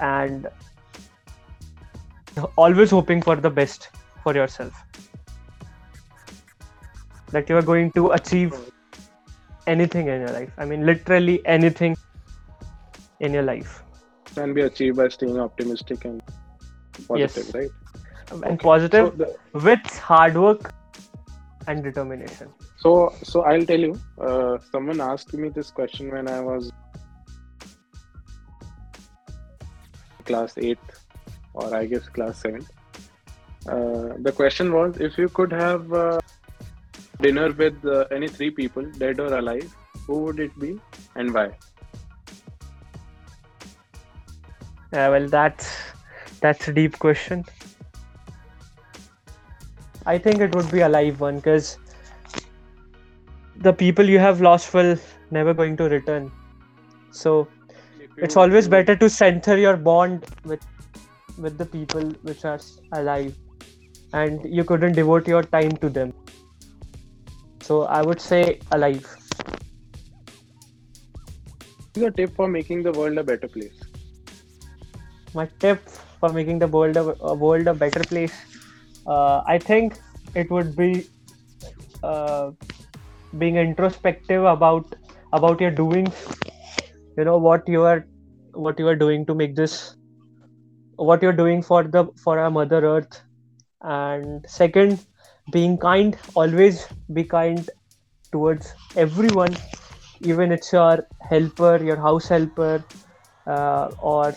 and 0.00 0.46
always 2.56 2.90
hoping 2.90 3.20
for 3.20 3.34
the 3.36 3.50
best 3.50 3.88
for 4.22 4.34
yourself. 4.34 4.72
That 7.32 7.48
you 7.48 7.56
are 7.56 7.62
going 7.62 7.90
to 7.92 8.12
achieve 8.12 8.54
anything 9.66 10.06
in 10.08 10.20
your 10.20 10.30
life. 10.30 10.52
I 10.56 10.64
mean 10.64 10.86
literally 10.86 11.44
anything 11.46 11.96
in 13.20 13.34
your 13.34 13.42
life 13.42 13.82
can 14.34 14.54
be 14.54 14.62
achieved 14.62 14.96
by 14.96 15.08
staying 15.08 15.38
optimistic 15.38 16.04
and 16.04 16.22
positive, 17.08 17.46
Yes. 17.46 17.54
right? 17.54 17.70
and 18.32 18.44
Okay. 18.44 18.56
positive 18.62 19.06
So, 19.08 19.16
the, 19.16 19.60
with 19.66 19.98
hard 19.98 20.36
work 20.36 20.72
and 21.66 21.82
determination 21.82 22.48
so 22.76 23.12
so 23.22 23.42
I'll 23.42 23.64
tell 23.66 23.80
you. 23.80 23.98
Uh, 24.20 24.58
someone 24.72 25.00
asked 25.00 25.32
me 25.34 25.48
this 25.48 25.70
question 25.70 26.10
when 26.10 26.28
I 26.28 26.40
was 26.40 26.70
class 30.24 30.56
eighth, 30.58 31.06
or 31.54 31.74
I 31.74 31.86
guess 31.86 32.08
class 32.08 32.38
seventh. 32.38 32.70
Uh, 33.68 34.14
the 34.18 34.32
question 34.32 34.72
was 34.72 34.96
if 34.98 35.18
you 35.18 35.28
could 35.28 35.52
have 35.52 35.92
uh, 35.92 36.18
dinner 37.20 37.52
with 37.52 37.84
uh, 37.84 38.04
any 38.10 38.28
three 38.28 38.50
people, 38.50 38.84
dead 38.98 39.20
or 39.20 39.34
alive, 39.38 39.74
who 40.06 40.18
would 40.24 40.38
it 40.40 40.58
be 40.58 40.78
and 41.16 41.32
why? 41.34 41.50
Yeah, 44.92 45.08
well, 45.10 45.28
that's 45.28 45.76
that's 46.40 46.68
a 46.68 46.72
deep 46.72 46.98
question. 46.98 47.44
I 50.06 50.16
think 50.16 50.40
it 50.40 50.54
would 50.54 50.70
be 50.70 50.80
a 50.80 50.88
live 50.88 51.20
one 51.20 51.36
because 51.36 51.76
the 53.56 53.72
people 53.72 54.08
you 54.08 54.18
have 54.18 54.40
lost 54.40 54.72
will 54.72 54.96
never 55.30 55.52
going 55.52 55.76
to 55.76 55.88
return. 55.88 56.30
So 57.10 57.48
it's 58.16 58.36
always 58.36 58.68
better 58.68 58.96
to 58.96 59.10
center 59.10 59.58
your 59.58 59.76
bond 59.76 60.24
with 60.44 60.64
with 61.36 61.58
the 61.58 61.66
people 61.66 62.10
which 62.22 62.44
are 62.44 62.60
alive, 62.92 63.36
and 64.12 64.48
you 64.60 64.64
couldn't 64.64 64.92
devote 64.92 65.28
your 65.28 65.42
time 65.42 65.76
to 65.84 65.90
them. 65.90 66.14
So 67.60 67.82
I 67.82 68.02
would 68.02 68.20
say 68.20 68.60
alive. 68.72 69.06
Your 71.96 72.10
tip 72.10 72.34
for 72.34 72.48
making 72.48 72.84
the 72.84 72.92
world 72.92 73.18
a 73.18 73.22
better 73.22 73.48
place? 73.48 73.87
My 75.34 75.48
tip 75.60 75.88
for 76.20 76.32
making 76.32 76.58
the 76.58 76.66
world 76.66 76.96
a, 76.96 77.04
a 77.24 77.34
world 77.34 77.66
a 77.66 77.74
better 77.74 78.04
place 78.04 78.36
uh, 79.06 79.42
i 79.46 79.58
think 79.58 79.98
it 80.34 80.50
would 80.50 80.74
be 80.76 81.06
uh, 82.02 82.50
being 83.38 83.56
introspective 83.56 84.44
about 84.44 84.94
about 85.32 85.60
your 85.60 85.70
doings 85.70 86.26
you 87.16 87.24
know 87.24 87.38
what 87.38 87.68
you 87.68 87.82
are 87.82 88.06
what 88.54 88.78
you 88.78 88.88
are 88.88 88.96
doing 88.96 89.26
to 89.26 89.34
make 89.34 89.54
this 89.54 89.94
what 90.98 91.22
you're 91.22 91.38
doing 91.40 91.62
for 91.62 91.84
the 91.84 92.06
for 92.16 92.38
our 92.38 92.50
mother 92.50 92.84
earth. 92.84 93.22
And 93.80 94.44
second 94.48 95.04
being 95.52 95.78
kind 95.78 96.16
always 96.34 96.86
be 97.12 97.24
kind 97.24 97.68
towards 98.32 98.74
everyone 98.96 99.56
even 100.20 100.52
it's 100.52 100.72
your 100.72 101.06
helper 101.30 101.82
your 101.82 101.96
house 101.96 102.28
helper 102.28 102.84
uh, 103.46 103.88
or 104.02 104.34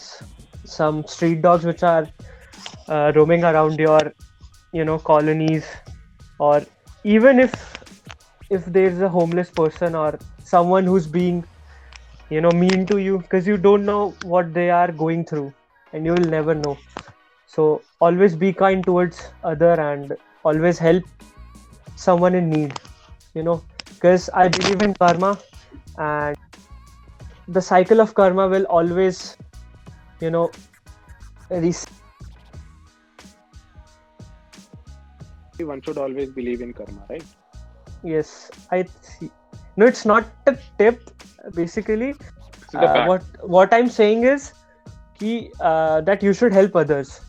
some 0.65 1.06
street 1.08 1.41
dogs 1.41 1.65
which 1.65 1.84
are 1.84 2.08
uh, 2.88 3.12
roaming 3.15 3.43
around 3.43 3.80
your 3.80 4.13
you 4.71 4.86
know 4.86 5.00
colonies. 5.00 5.65
Or 6.39 6.62
even 7.04 7.39
if 7.39 7.54
if 8.50 8.65
there's 8.65 9.00
a 9.02 9.10
homeless 9.10 9.50
person 9.52 9.95
or 9.95 10.19
someone 10.43 10.86
who's 10.86 11.08
being 11.08 11.43
you 12.30 12.41
know 12.41 12.52
mean 12.52 12.86
to 12.88 12.97
you 12.97 13.19
because 13.19 13.47
you 13.47 13.58
don't 13.58 13.86
know 13.86 14.13
what 14.24 14.54
they 14.54 14.69
are 14.69 14.91
going 14.91 15.26
through 15.26 15.54
and 15.93 16.06
you 16.06 16.13
will 16.13 16.30
never 16.38 16.56
know. 16.56 16.78
So 17.47 17.82
always 18.00 18.36
be 18.36 18.54
kind 18.54 18.84
towards 18.84 19.28
other 19.43 19.74
and 19.80 20.15
always 20.43 20.80
help 20.80 21.04
someone 21.95 22.36
in 22.36 22.50
need 22.50 22.74
you 23.34 23.43
know. 23.43 23.63
Because 23.93 24.30
i 24.34 24.47
believe 24.47 24.82
in 24.82 24.93
karma 24.95 25.38
and 25.97 26.36
the 27.47 27.62
cycle 27.62 28.02
of 28.02 28.13
karma 28.13 28.47
will 28.47 28.65
always 28.65 29.38
you 30.22 30.30
know 30.32 30.52
re- 31.50 31.74
One 35.60 35.82
should 35.82 35.98
always 35.98 36.32
believe 36.32 36.62
in 36.62 36.74
karma, 36.74 37.06
right? 37.10 37.26
yes 38.12 38.52
i 38.72 38.82
th- 38.84 39.32
no 39.78 39.86
it's 39.88 40.06
not 40.06 40.28
a 40.48 40.58
tip 40.78 41.10
basically. 41.56 42.16
Uh, 42.76 43.00
what 43.02 43.24
what 43.42 43.74
i'm 43.74 43.90
saying 43.90 44.24
is 44.24 44.54
ki, 45.20 45.52
uh, 45.60 46.02
that 46.02 46.24
you 46.24 46.34
should 46.34 46.54
help 46.54 46.76
others. 46.76 47.20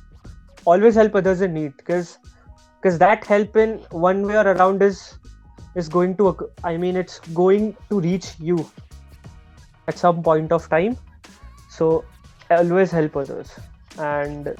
Always 0.64 0.94
help 0.94 1.14
others 1.14 1.40
in 1.42 1.54
need 1.54 1.76
because 1.76 2.18
because 2.80 2.98
that 2.98 3.24
help 3.24 3.56
in 3.56 3.78
one 3.90 4.26
way 4.26 4.36
or 4.36 4.46
around 4.52 4.82
is 4.82 5.02
is 5.74 5.88
going 5.88 6.16
to 6.18 6.34
i 6.64 6.76
mean 6.76 6.96
it's 6.96 7.18
going 7.42 7.76
to 7.90 8.00
reach 8.00 8.34
you 8.38 8.58
at 9.88 9.98
some 9.98 10.22
point 10.22 10.52
of 10.52 10.68
time. 10.68 10.96
So 11.68 12.04
always 12.56 12.90
help 12.90 13.16
others. 13.16 13.50
And 13.98 14.54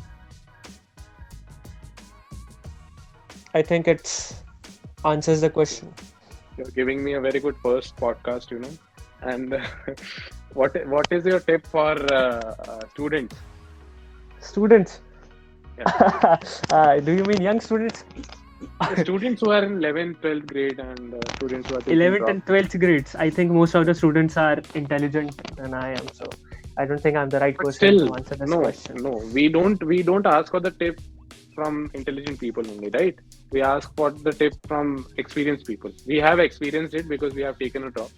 i 3.55 3.61
think 3.61 3.88
it's 3.88 4.42
answers 5.05 5.40
the 5.40 5.50
question. 5.50 5.92
You're 6.57 6.74
giving 6.78 7.02
me 7.05 7.14
a 7.14 7.20
very 7.20 7.40
good 7.40 7.57
first 7.62 7.96
podcast, 7.96 8.50
you 8.50 8.59
know. 8.59 8.70
And 9.22 9.61
what 10.55 10.76
what 10.87 11.07
is 11.11 11.24
your 11.24 11.40
tip 11.40 11.66
for 11.66 11.92
uh, 12.12 12.55
uh, 12.68 12.81
students? 12.90 13.37
students. 14.40 15.00
Uh, 16.70 17.00
do 17.00 17.12
you 17.12 17.24
mean 17.24 17.40
young 17.40 17.61
students? 17.61 18.05
Students 18.98 19.40
who 19.40 19.50
are 19.50 19.64
in 19.64 19.78
11th, 19.78 20.16
12th 20.20 20.46
grade 20.46 20.78
and 20.78 21.14
uh, 21.14 21.18
students 21.35 21.68
who 21.68 21.76
are 21.76 21.81
taking 21.81 21.98
11th 21.98 22.28
and 22.28 22.44
12th 22.46 22.78
grades. 22.78 23.14
I 23.16 23.31
think 23.31 23.50
most 23.50 23.74
of 23.74 23.87
the 23.87 23.94
students 23.94 24.37
are 24.37 24.59
intelligent 24.74 25.37
than 25.57 25.74
i 25.74 25.90
am 25.90 26.07
so 26.12 26.26
i 26.78 26.85
don't 26.87 27.00
think 27.00 27.16
i'm 27.16 27.28
the 27.28 27.40
right 27.40 27.56
But 27.56 27.66
person 27.66 27.74
still, 27.74 27.98
to 27.98 28.14
answer 28.14 28.35
this 28.37 28.54
no, 28.54 28.61
question 28.61 28.96
no, 29.02 29.12
we 29.32 29.48
don't 29.48 29.82
we 29.85 30.02
don't 30.02 30.26
ask 30.26 30.50
for 30.50 30.61
the 30.61 30.70
tip 30.70 31.00
from 31.54 31.90
intelligent 31.94 32.40
people 32.40 32.66
only, 32.70 32.90
right? 32.90 33.18
We 33.50 33.62
ask 33.62 33.94
for 33.94 34.11
the 34.11 34.32
tip 34.32 34.54
from 34.66 35.06
experienced 35.18 35.66
people. 35.66 35.92
We 36.06 36.16
have 36.18 36.38
experienced 36.38 36.94
it 36.94 37.08
because 37.08 37.35
we 37.35 37.42
have 37.42 37.58
taken 37.58 37.85
a 37.85 37.90
drop. 37.90 38.11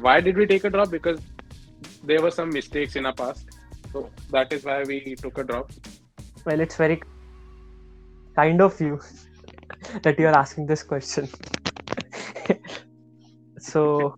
Why 0.00 0.20
did 0.20 0.36
we 0.36 0.46
take 0.46 0.64
a 0.64 0.70
drop? 0.70 0.90
Because 0.90 1.20
there 2.02 2.22
were 2.22 2.30
some 2.30 2.50
mistakes 2.50 2.96
in 2.96 3.06
our 3.06 3.14
past. 3.14 3.46
So 3.92 4.10
that 4.30 4.52
is 4.52 4.64
why 4.64 4.82
we 4.84 5.16
took 5.16 5.38
a 5.38 5.44
drop. 5.44 5.70
well 6.46 6.60
it's 6.60 6.76
very 6.76 7.00
kind 8.36 8.60
of 8.60 8.80
you 8.80 9.00
that 10.02 10.18
you're 10.18 10.36
asking 10.38 10.66
this 10.66 10.82
question 10.82 11.28
so 13.58 14.14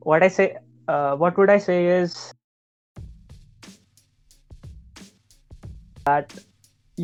what 0.00 0.22
i 0.22 0.28
say 0.28 0.56
uh, 0.88 1.14
what 1.16 1.36
would 1.38 1.50
i 1.50 1.58
say 1.58 1.86
is 1.86 2.32
that 6.08 6.34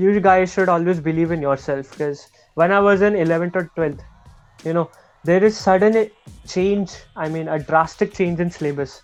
you 0.05 0.21
guys 0.21 0.53
should 0.53 0.69
always 0.77 1.01
believe 1.09 1.33
in 1.39 1.43
yourself 1.49 1.91
because 1.95 2.27
when 2.63 2.73
i 2.79 2.81
was 2.91 3.03
in 3.09 3.17
11th 3.25 3.57
or 3.63 3.65
12th 3.77 4.05
you 4.69 4.73
know 4.79 4.87
there 5.31 5.45
is 5.51 5.57
sudden 5.67 5.99
change 6.55 6.97
i 7.25 7.29
mean 7.37 7.49
a 7.57 7.59
drastic 7.73 8.15
change 8.21 8.41
in 8.47 8.51
syllabus. 8.59 9.03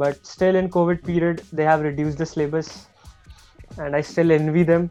But 0.00 0.26
still 0.28 0.56
in 0.60 0.66
covid 0.76 0.98
period 1.08 1.42
they 1.58 1.64
have 1.68 1.84
reduced 1.88 2.18
the 2.22 2.26
syllabus 2.32 2.70
and 3.84 3.96
i 3.98 4.00
still 4.08 4.32
envy 4.36 4.64
them 4.70 4.90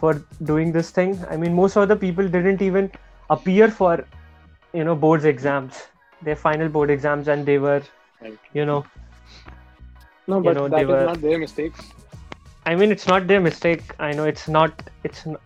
for 0.00 0.12
doing 0.50 0.72
this 0.72 0.90
thing. 0.90 1.12
I 1.30 1.36
mean 1.36 1.54
most 1.54 1.76
of 1.82 1.88
the 1.88 1.96
people 1.96 2.28
didn't 2.36 2.62
even 2.68 2.90
appear 3.30 3.68
for 3.70 3.92
you 4.74 4.84
know 4.84 4.94
boards 5.04 5.24
exams 5.32 5.82
their 6.28 6.36
final 6.36 6.68
board 6.76 6.90
exams 6.96 7.28
and 7.28 7.46
they 7.52 7.58
were 7.58 7.82
you 8.60 8.66
know 8.72 8.84
No, 10.26 10.36
You 10.38 10.42
but 10.44 10.54
know, 10.56 10.68
that 10.68 10.76
they 10.78 10.82
is 10.84 10.88
were- 10.88 11.04
not 11.06 11.20
their 11.20 11.38
mistakes. 11.38 11.92
I 12.70 12.74
mean 12.74 12.90
it's 12.94 13.06
not 13.06 13.26
their 13.26 13.40
mistake 13.40 13.82
i 13.98 14.12
know 14.12 14.24
it's 14.32 14.48
not 14.48 14.82
it's 15.08 15.26
n- 15.26 15.36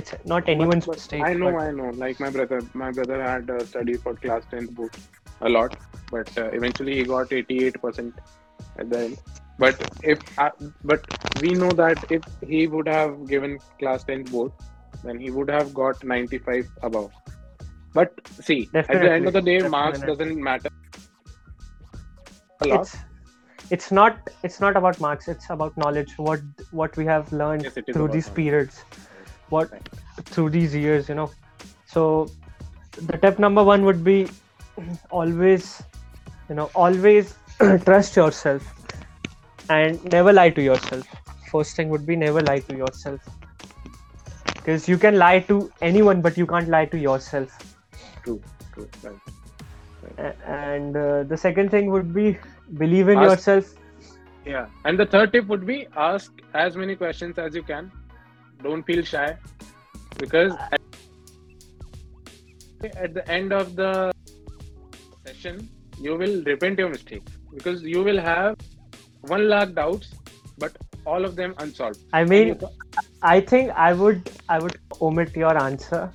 it's 0.00 0.14
not 0.32 0.48
anyone's 0.54 0.86
But- 0.86 0.92
but 0.92 0.96
mistake 1.02 1.22
I 1.28 1.32
know, 1.34 1.50
but- 1.52 1.62
I 1.66 1.70
know. 1.78 1.90
Like 2.02 2.20
my 2.20 2.28
brother, 2.30 2.58
my 2.74 2.90
brother 2.96 3.16
had 3.22 3.50
uh, 3.50 3.64
studied 3.64 4.00
for 4.02 4.14
class 4.14 4.42
10th 4.52 4.74
board 4.76 4.92
a 5.40 5.48
lot, 5.48 5.74
but 6.10 6.28
uh, 6.38 6.44
eventually 6.58 6.94
he 6.98 7.04
got 7.04 7.30
88% 7.30 8.12
at 8.78 8.90
the 8.90 8.98
end. 8.98 9.18
But 9.58 9.82
if, 10.02 10.20
uh, 10.38 10.50
but 10.84 11.04
we 11.40 11.54
know 11.54 11.70
that 11.72 12.04
if 12.10 12.22
he 12.52 12.66
would 12.68 12.86
have 12.86 13.26
given 13.26 13.58
class 13.80 14.04
10th 14.04 14.30
board, 14.30 14.52
then 15.02 15.18
he 15.18 15.30
would 15.30 15.50
have 15.50 15.74
got 15.74 16.04
95 16.04 16.68
above. 16.82 17.10
But 17.94 18.12
see, 18.48 18.68
at 18.74 18.86
the 18.88 19.10
end 19.10 19.26
of 19.26 19.32
the 19.32 19.42
day, 19.50 19.58
marks 19.76 20.00
doesn't 20.00 20.40
matter 20.50 20.68
a 22.60 22.66
lot. 22.68 22.80
it's 22.82 22.96
it's 23.70 23.90
not 23.92 24.18
it's 24.42 24.60
not 24.60 24.76
about 24.76 24.98
marks 25.00 25.28
it's 25.28 25.50
about 25.50 25.76
knowledge 25.76 26.12
what 26.18 26.40
what 26.70 26.96
we 26.96 27.04
have 27.04 27.32
learned 27.32 27.64
Yes, 27.64 27.74
through 27.92 28.08
these 28.08 28.28
knowledge. 28.28 28.36
periods 28.40 28.84
what 29.50 29.70
Right. 29.72 29.88
through 30.36 30.50
these 30.50 30.74
years 30.74 31.08
you 31.08 31.14
know 31.14 31.30
so 31.86 32.04
the 33.12 33.18
tip 33.18 33.38
number 33.38 33.64
one 33.64 33.84
would 33.84 34.02
be 34.04 34.28
always 35.10 35.82
you 36.48 36.54
know 36.54 36.70
always 36.74 37.34
trust 37.84 38.16
yourself 38.16 38.74
and 39.70 40.02
never 40.12 40.32
lie 40.32 40.50
to 40.50 40.62
yourself 40.62 41.06
first 41.50 41.76
thing 41.76 41.88
would 41.88 42.06
be 42.06 42.16
never 42.16 42.42
lie 42.42 42.60
to 42.60 42.76
yourself 42.76 43.20
because 44.54 44.88
you 44.88 44.98
can 44.98 45.18
lie 45.18 45.38
to 45.40 45.70
anyone 45.82 46.20
but 46.20 46.36
you 46.36 46.46
can't 46.46 46.68
lie 46.68 46.84
to 46.86 46.98
yourself 46.98 47.58
True, 48.22 48.40
true, 48.72 48.88
right. 49.02 49.16
A- 50.18 50.36
and 50.48 50.96
uh, 50.96 51.22
the 51.24 51.36
second 51.36 51.70
thing 51.70 51.90
would 51.90 52.12
be 52.14 52.38
believe 52.76 53.08
in 53.08 53.18
Ask- 53.18 53.30
yourself 53.30 53.74
Yeah, 54.46 54.66
and 54.84 54.98
the 54.98 55.04
third 55.06 55.32
tip 55.32 55.46
would 55.46 55.66
be 55.66 55.86
ask 55.96 56.32
as 56.54 56.76
many 56.76 56.96
questions 56.96 57.38
as 57.38 57.54
you 57.54 57.62
can. 57.62 57.90
Don't 58.62 58.82
feel 58.82 59.02
shy 59.02 59.36
because 60.18 60.54
at, 62.96 63.14
the 63.14 63.24
end 63.28 63.52
of 63.52 63.76
the 63.76 64.12
session, 65.26 65.68
you 66.00 66.16
will 66.16 66.42
repent 66.44 66.78
your 66.78 66.88
mistakes 66.88 67.32
because 67.54 67.82
you 67.82 68.02
will 68.02 68.20
have 68.20 68.56
one 69.22 69.48
lakh 69.48 69.74
doubts, 69.74 70.14
but 70.56 70.76
all 71.04 71.24
of 71.24 71.36
them 71.36 71.54
unsolved. 71.58 71.98
i 72.12 72.24
mean 72.24 72.58
I 73.22 73.40
think 73.40 73.70
I 73.72 73.92
would 73.92 74.30
I 74.48 74.58
would 74.58 74.78
omit 75.02 75.36
your 75.36 75.56
answer. 75.62 76.10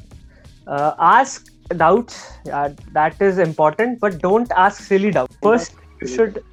Uh, 0.66 0.94
ask 0.98 1.48
doubts. 1.78 2.20
Yeah, 2.46 2.70
that 2.94 3.22
is 3.22 3.39
important, 3.39 4.00
but 4.00 4.20
don't 4.20 4.52
ask 4.66 4.84
silly 4.84 5.12
doubts. 5.12 5.36
First, 5.44 5.76
you 6.04 6.18
should 6.18 6.44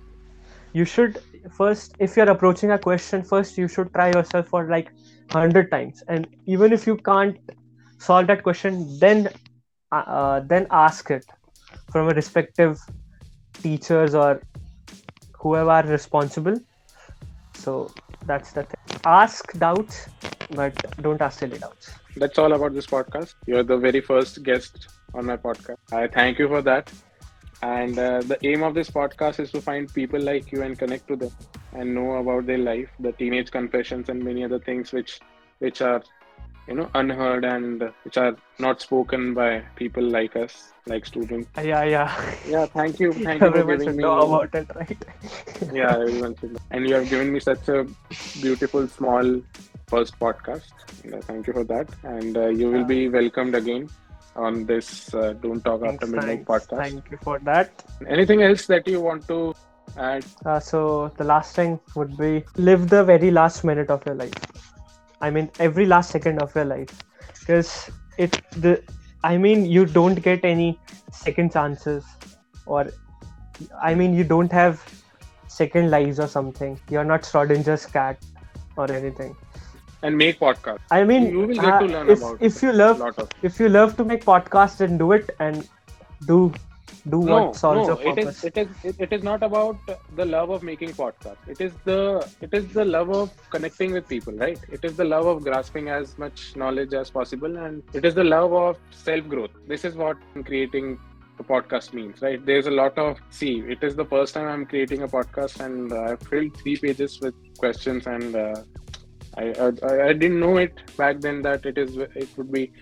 you 0.72 0.84
should 0.84 1.18
first 1.56 1.94
if 1.98 2.16
you're 2.16 2.30
approaching 2.30 2.70
a 2.70 2.78
question 2.78 3.22
first 3.22 3.58
you 3.58 3.68
should 3.68 3.92
try 3.94 4.08
yourself 4.10 4.48
for 4.48 4.68
like 4.68 4.90
100 5.32 5.70
times 5.70 6.02
and 6.08 6.28
even 6.46 6.72
if 6.72 6.86
you 6.86 6.96
can't 7.10 7.38
solve 7.98 8.26
that 8.26 8.42
question 8.42 8.98
then 9.00 9.28
uh, 9.92 10.04
uh, 10.16 10.40
then 10.46 10.66
ask 10.70 11.10
it 11.10 11.24
from 11.90 12.08
a 12.08 12.14
respective 12.14 12.78
teachers 13.62 14.14
or 14.14 14.42
whoever 15.40 15.70
are 15.70 15.86
responsible 15.86 16.58
so 17.54 17.94
that's 18.26 18.52
the 18.52 18.62
thing 18.64 19.00
ask 19.04 19.52
doubts 19.58 20.08
but 20.50 20.74
don't 21.00 21.20
ask 21.22 21.38
silly 21.40 21.58
doubts 21.58 21.94
that's 22.16 22.38
all 22.38 22.52
about 22.52 22.74
this 22.74 22.86
podcast. 22.86 23.34
You're 23.46 23.62
the 23.64 23.78
very 23.78 24.00
first 24.00 24.42
guest 24.42 24.88
on 25.14 25.26
my 25.26 25.36
podcast. 25.36 25.76
I 25.92 26.08
thank 26.08 26.38
you 26.38 26.48
for 26.48 26.62
that. 26.62 26.92
And 27.62 27.98
uh, 27.98 28.20
the 28.20 28.38
aim 28.46 28.62
of 28.62 28.74
this 28.74 28.90
podcast 28.90 29.38
is 29.40 29.50
to 29.52 29.60
find 29.60 29.92
people 29.92 30.20
like 30.20 30.50
you 30.52 30.62
and 30.62 30.78
connect 30.78 31.06
to 31.08 31.16
them 31.16 31.30
and 31.72 31.94
know 31.94 32.14
about 32.14 32.46
their 32.46 32.58
life, 32.58 32.88
the 32.98 33.12
teenage 33.12 33.50
confessions, 33.50 34.08
and 34.08 34.22
many 34.24 34.44
other 34.44 34.58
things 34.58 34.92
which 34.92 35.20
which 35.58 35.80
are 35.82 36.02
you 36.66 36.74
know 36.74 36.88
unheard 36.94 37.44
and 37.44 37.82
which 38.04 38.16
are 38.16 38.36
not 38.58 38.80
spoken 38.80 39.34
by 39.34 39.62
people 39.76 40.02
like 40.02 40.36
us, 40.36 40.72
like 40.86 41.04
students. 41.06 41.50
Yeah 41.56 41.84
yeah 41.84 42.34
Yeah, 42.48 42.66
thank 42.66 42.98
you, 43.00 43.12
thank 43.24 43.42
you 43.42 43.50
for 43.50 43.64
giving 43.64 43.96
me. 43.96 44.02
know 44.02 44.20
about 44.26 44.54
it 44.54 44.70
right 44.74 44.98
Yeah, 45.72 45.92
everyone 45.94 46.36
should. 46.36 46.52
know. 46.52 46.58
And 46.70 46.86
you 46.88 46.94
have 46.94 47.08
given 47.10 47.32
me 47.32 47.40
such 47.40 47.68
a 47.68 47.86
beautiful, 48.40 48.88
small 48.88 49.40
first 49.88 50.18
podcast. 50.18 50.72
Thank 51.26 51.46
you 51.46 51.52
for 51.52 51.64
that, 51.64 51.88
and 52.04 52.36
uh, 52.36 52.46
you 52.48 52.70
will 52.70 52.84
be 52.84 53.08
welcomed 53.08 53.54
again 53.54 53.88
on 54.36 54.64
this 54.66 55.12
uh, 55.14 55.34
Don't 55.34 55.64
Talk 55.64 55.82
After 55.82 56.06
Thanks, 56.06 56.08
Midnight 56.08 56.46
thanks. 56.46 56.66
podcast. 56.66 56.78
Thank 56.78 57.10
you 57.10 57.18
for 57.22 57.38
that. 57.40 57.84
Anything 58.06 58.42
else 58.42 58.66
that 58.66 58.86
you 58.86 59.00
want 59.00 59.26
to 59.28 59.54
add? 59.96 60.24
Uh, 60.44 60.60
so 60.60 61.12
the 61.16 61.24
last 61.24 61.54
thing 61.54 61.80
would 61.94 62.16
be 62.16 62.44
live 62.56 62.88
the 62.88 63.04
very 63.04 63.30
last 63.30 63.64
minute 63.64 63.90
of 63.90 64.04
your 64.06 64.14
life. 64.14 64.32
I 65.20 65.30
mean, 65.30 65.50
every 65.58 65.86
last 65.86 66.10
second 66.10 66.40
of 66.42 66.54
your 66.54 66.64
life, 66.64 67.02
because 67.38 67.90
it 68.18 68.40
the. 68.52 68.82
I 69.22 69.36
mean, 69.36 69.66
you 69.66 69.84
don't 69.84 70.22
get 70.22 70.44
any 70.44 70.78
second 71.12 71.52
chances, 71.52 72.04
or 72.64 72.88
I 73.82 73.94
mean, 73.94 74.14
you 74.14 74.24
don't 74.24 74.50
have 74.50 74.82
second 75.48 75.90
lives 75.90 76.18
or 76.18 76.26
something. 76.26 76.80
You're 76.88 77.04
not 77.04 77.22
Schrodinger's 77.22 77.84
cat 77.84 78.24
or 78.76 78.90
anything. 78.90 79.36
And 80.02 80.16
make 80.16 80.38
podcast. 80.40 80.78
I 80.90 81.04
mean, 81.04 81.30
You 81.30 81.40
will 81.40 81.54
get 81.54 81.64
uh, 81.64 81.78
to 81.80 81.86
learn 81.86 82.10
if, 82.10 82.18
about 82.18 82.42
if 82.42 82.62
you 82.62 82.72
love 82.72 82.98
lot 82.98 83.18
of 83.18 83.28
if 83.42 83.60
you 83.60 83.68
love 83.68 83.96
to 83.96 84.04
make 84.04 84.24
podcasts, 84.24 84.78
then 84.78 84.96
do 84.98 85.12
it 85.12 85.34
and 85.38 85.68
do 86.26 86.52
do 87.08 87.24
no, 87.24 87.32
what 87.32 87.56
solves 87.56 87.86
no, 87.88 87.94
your 87.94 88.02
it 88.02 88.16
purpose. 88.16 88.38
is 88.38 88.44
it 88.44 88.56
is 88.58 88.68
it, 88.84 88.96
it 88.98 89.12
is 89.12 89.22
not 89.22 89.42
about 89.42 89.76
the 90.16 90.24
love 90.24 90.50
of 90.50 90.62
making 90.62 90.90
podcasts. 90.90 91.48
It 91.48 91.60
is 91.60 91.72
the 91.84 92.26
it 92.40 92.52
is 92.52 92.72
the 92.72 92.84
love 92.84 93.10
of 93.10 93.30
connecting 93.50 93.92
with 93.92 94.08
people, 94.08 94.32
right? 94.34 94.58
It 94.70 94.84
is 94.84 94.96
the 94.96 95.04
love 95.04 95.26
of 95.26 95.42
grasping 95.42 95.88
as 95.88 96.16
much 96.18 96.56
knowledge 96.56 96.94
as 96.94 97.10
possible, 97.10 97.56
and 97.56 97.82
it 97.94 98.04
is 98.04 98.14
the 98.14 98.24
love 98.24 98.52
of 98.52 98.78
self 98.90 99.28
growth. 99.28 99.50
This 99.66 99.84
is 99.84 99.94
what 99.94 100.16
creating 100.44 100.98
a 101.38 101.44
podcast 101.44 101.92
means, 101.94 102.20
right? 102.20 102.44
There's 102.44 102.66
a 102.66 102.70
lot 102.70 102.98
of 102.98 103.18
see. 103.30 103.60
It 103.60 103.82
is 103.82 103.96
the 103.96 104.04
first 104.04 104.34
time 104.34 104.46
I'm 104.48 104.66
creating 104.66 105.02
a 105.02 105.08
podcast, 105.08 105.60
and 105.60 105.92
uh, 105.92 106.12
I 106.12 106.16
filled 106.16 106.56
three 106.56 106.76
pages 106.76 107.18
with 107.20 107.34
questions, 107.58 108.06
and 108.06 108.36
uh, 108.36 108.54
I, 109.36 109.44
I 109.60 110.08
I 110.08 110.12
didn't 110.12 110.40
know 110.40 110.56
it 110.56 110.74
back 110.96 111.20
then 111.20 111.42
that 111.42 111.64
it 111.64 111.78
is 111.78 111.96
it 111.96 112.28
would 112.36 112.50
be 112.52 112.72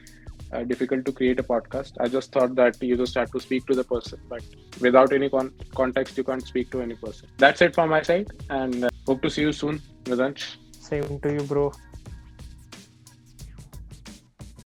uh, 0.52 0.62
difficult 0.64 1.04
to 1.04 1.12
create 1.12 1.38
a 1.38 1.42
podcast. 1.42 1.92
I 2.00 2.08
just 2.08 2.32
thought 2.32 2.54
that 2.54 2.82
you 2.82 2.96
just 2.96 3.14
have 3.14 3.30
to 3.32 3.40
speak 3.40 3.66
to 3.66 3.74
the 3.74 3.84
person, 3.84 4.20
but 4.28 4.42
without 4.80 5.12
any 5.12 5.28
con- 5.28 5.52
context, 5.74 6.16
you 6.16 6.24
can't 6.24 6.46
speak 6.46 6.70
to 6.70 6.80
any 6.80 6.94
person. 6.94 7.28
That's 7.36 7.60
it 7.60 7.74
from 7.74 7.90
my 7.90 8.02
side, 8.02 8.30
and 8.48 8.84
uh, 8.84 8.88
hope 9.06 9.22
to 9.22 9.30
see 9.30 9.42
you 9.42 9.52
soon, 9.52 9.80
Vedansh. 10.04 10.56
Same 10.72 11.20
to 11.20 11.32
you, 11.32 11.42
bro. 11.42 11.72